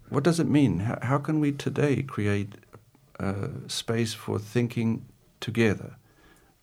[0.09, 0.79] what does it mean?
[0.79, 2.55] How, how can we today create
[3.19, 5.05] a space for thinking
[5.39, 5.95] together?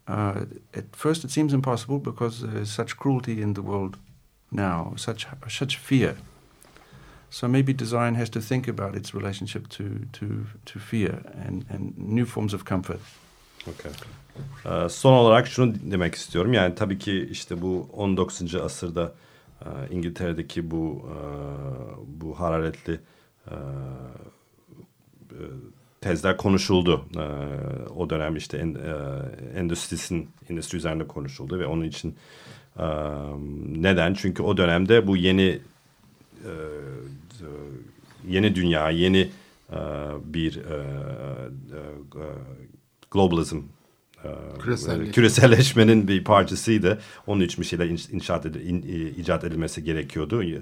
[0.09, 0.45] Uh,
[0.75, 3.97] at first, it seems impossible because there's such cruelty in the world
[4.51, 6.17] now, such such fear.
[7.31, 11.97] So maybe design has to think about its relationship to to to fear and and
[11.97, 13.01] new forms of comfort.
[13.69, 13.91] Okay.
[14.67, 16.53] Ee, son olarak şunu demek istiyorum.
[16.53, 18.55] Yani tabii ki işte bu 19.
[18.55, 19.13] asırda
[19.91, 21.15] İngiltere'deki bu e,
[22.21, 23.01] bu hararetli
[23.51, 23.55] e,
[25.31, 25.45] e,
[26.01, 27.07] tezler konuşuldu.
[27.97, 28.59] O dönem işte
[29.57, 32.17] endüstrisin endüstri üzerinde konuşuldu ve onun için
[33.69, 34.15] neden?
[34.15, 35.59] Çünkü o dönemde bu yeni
[38.29, 39.31] yeni dünya, yeni
[40.25, 40.61] bir
[43.11, 43.82] globalizm ee,
[44.63, 45.13] Küreselleşme.
[45.13, 46.99] küreselleşmenin bir parçasıydı.
[47.27, 48.83] Onun için bir şeyler inşaat edil, in,
[49.19, 50.43] icat edilmesi gerekiyordu.
[50.43, 50.59] Ee,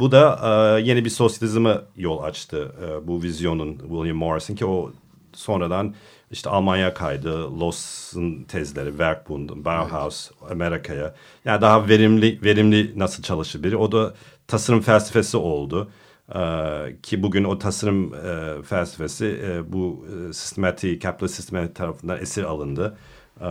[0.00, 0.40] bu da
[0.78, 2.72] e, yeni bir sosyalizme yol açtı.
[2.82, 4.92] E, bu vizyonun William Morrison ki o
[5.32, 5.94] sonradan
[6.30, 10.52] işte Almanya kaydı, Loss'un tezleri, Werkbund, Bauhaus, evet.
[10.52, 11.14] Amerika'ya.
[11.44, 13.76] Yani daha verimli verimli nasıl çalışır biri.
[13.76, 14.14] O da
[14.48, 15.90] tasarım felsefesi oldu.
[16.34, 22.44] Ee, ki bugün o tasarım e, felsefesi e, bu e, sistematik, kapitalist sistematik tarafından esir
[22.44, 22.96] alındı.
[23.40, 23.50] E, e,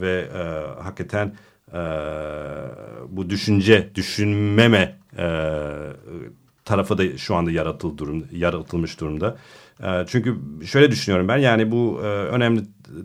[0.00, 1.34] ve e, hakikaten
[1.72, 1.78] e,
[3.08, 5.26] bu düşünce, düşünmeme e,
[6.64, 9.36] tarafı da şu anda yaratıl durum, yaratılmış durumda.
[9.82, 10.36] E, çünkü
[10.66, 12.60] şöyle düşünüyorum ben yani bu e, önemli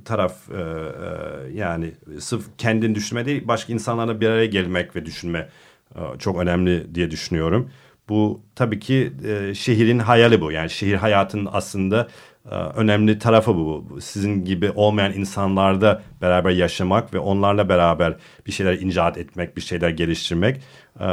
[0.05, 5.49] taraf e, e, yani sırf kendini düşünme değil başka insanlarla bir araya gelmek ve düşünme
[5.95, 7.69] e, çok önemli diye düşünüyorum.
[8.09, 10.51] Bu tabii ki e, şehrin hayali bu.
[10.51, 12.07] Yani şehir hayatının aslında
[12.51, 13.97] e, önemli tarafı bu.
[14.01, 18.15] Sizin gibi olmayan insanlarda beraber yaşamak ve onlarla beraber
[18.47, 20.61] bir şeyler icat etmek, bir şeyler geliştirmek.
[20.99, 21.07] E,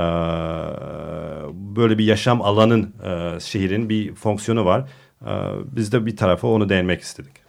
[1.54, 4.88] böyle bir yaşam alanın e, şehrin bir fonksiyonu var.
[5.22, 5.32] E,
[5.76, 7.44] biz de bir tarafa onu değinmek istedik.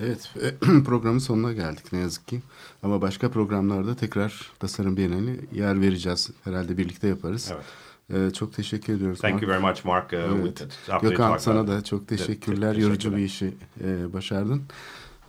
[0.00, 0.30] Evet,
[0.84, 2.40] programın sonuna geldik ne yazık ki.
[2.82, 6.30] Ama başka programlarda tekrar tasarım bienali yer vereceğiz.
[6.44, 7.50] Herhalde birlikte yaparız.
[7.54, 7.64] Evet.
[8.10, 9.20] Ee, çok teşekkür ediyoruz.
[9.20, 9.42] Thank Mark.
[9.42, 10.12] you very much Mark.
[10.12, 10.66] Uh, evet.
[11.02, 12.74] Gökhan sana da çok teşekkürler.
[12.74, 14.62] Yorucu bir işi e, başardın.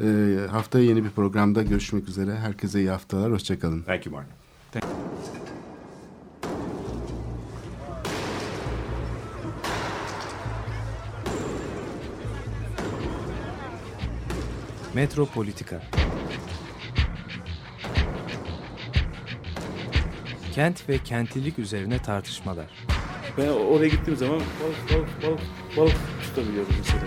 [0.01, 2.35] E, haftaya yeni bir programda görüşmek üzere.
[2.35, 3.31] Herkese iyi haftalar.
[3.31, 3.81] Hoşçakalın.
[3.81, 4.27] Thank you Mark.
[4.71, 4.85] Thank
[14.93, 15.81] Metropolitika
[20.55, 22.65] Kent ve kentlilik üzerine tartışmalar.
[23.37, 25.41] Ben oraya gittiğim zaman balık balık balık
[25.77, 27.03] balık tutabiliyorum mesela.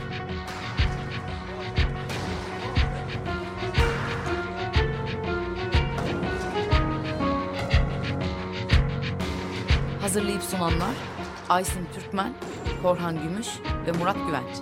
[10.00, 10.94] Hazırlayıp sunanlar
[11.48, 12.32] Aysin Türkmen,
[12.82, 13.48] Korhan Gümüş
[13.86, 14.56] ve Murat Güvenç.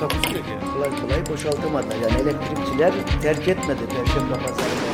[0.00, 0.74] Takusu yok yani.
[0.74, 1.94] Kolay kolay boşaltamadı.
[2.02, 2.92] Yani elektrikçiler
[3.22, 4.93] terk etmedi Perşembe Pazarı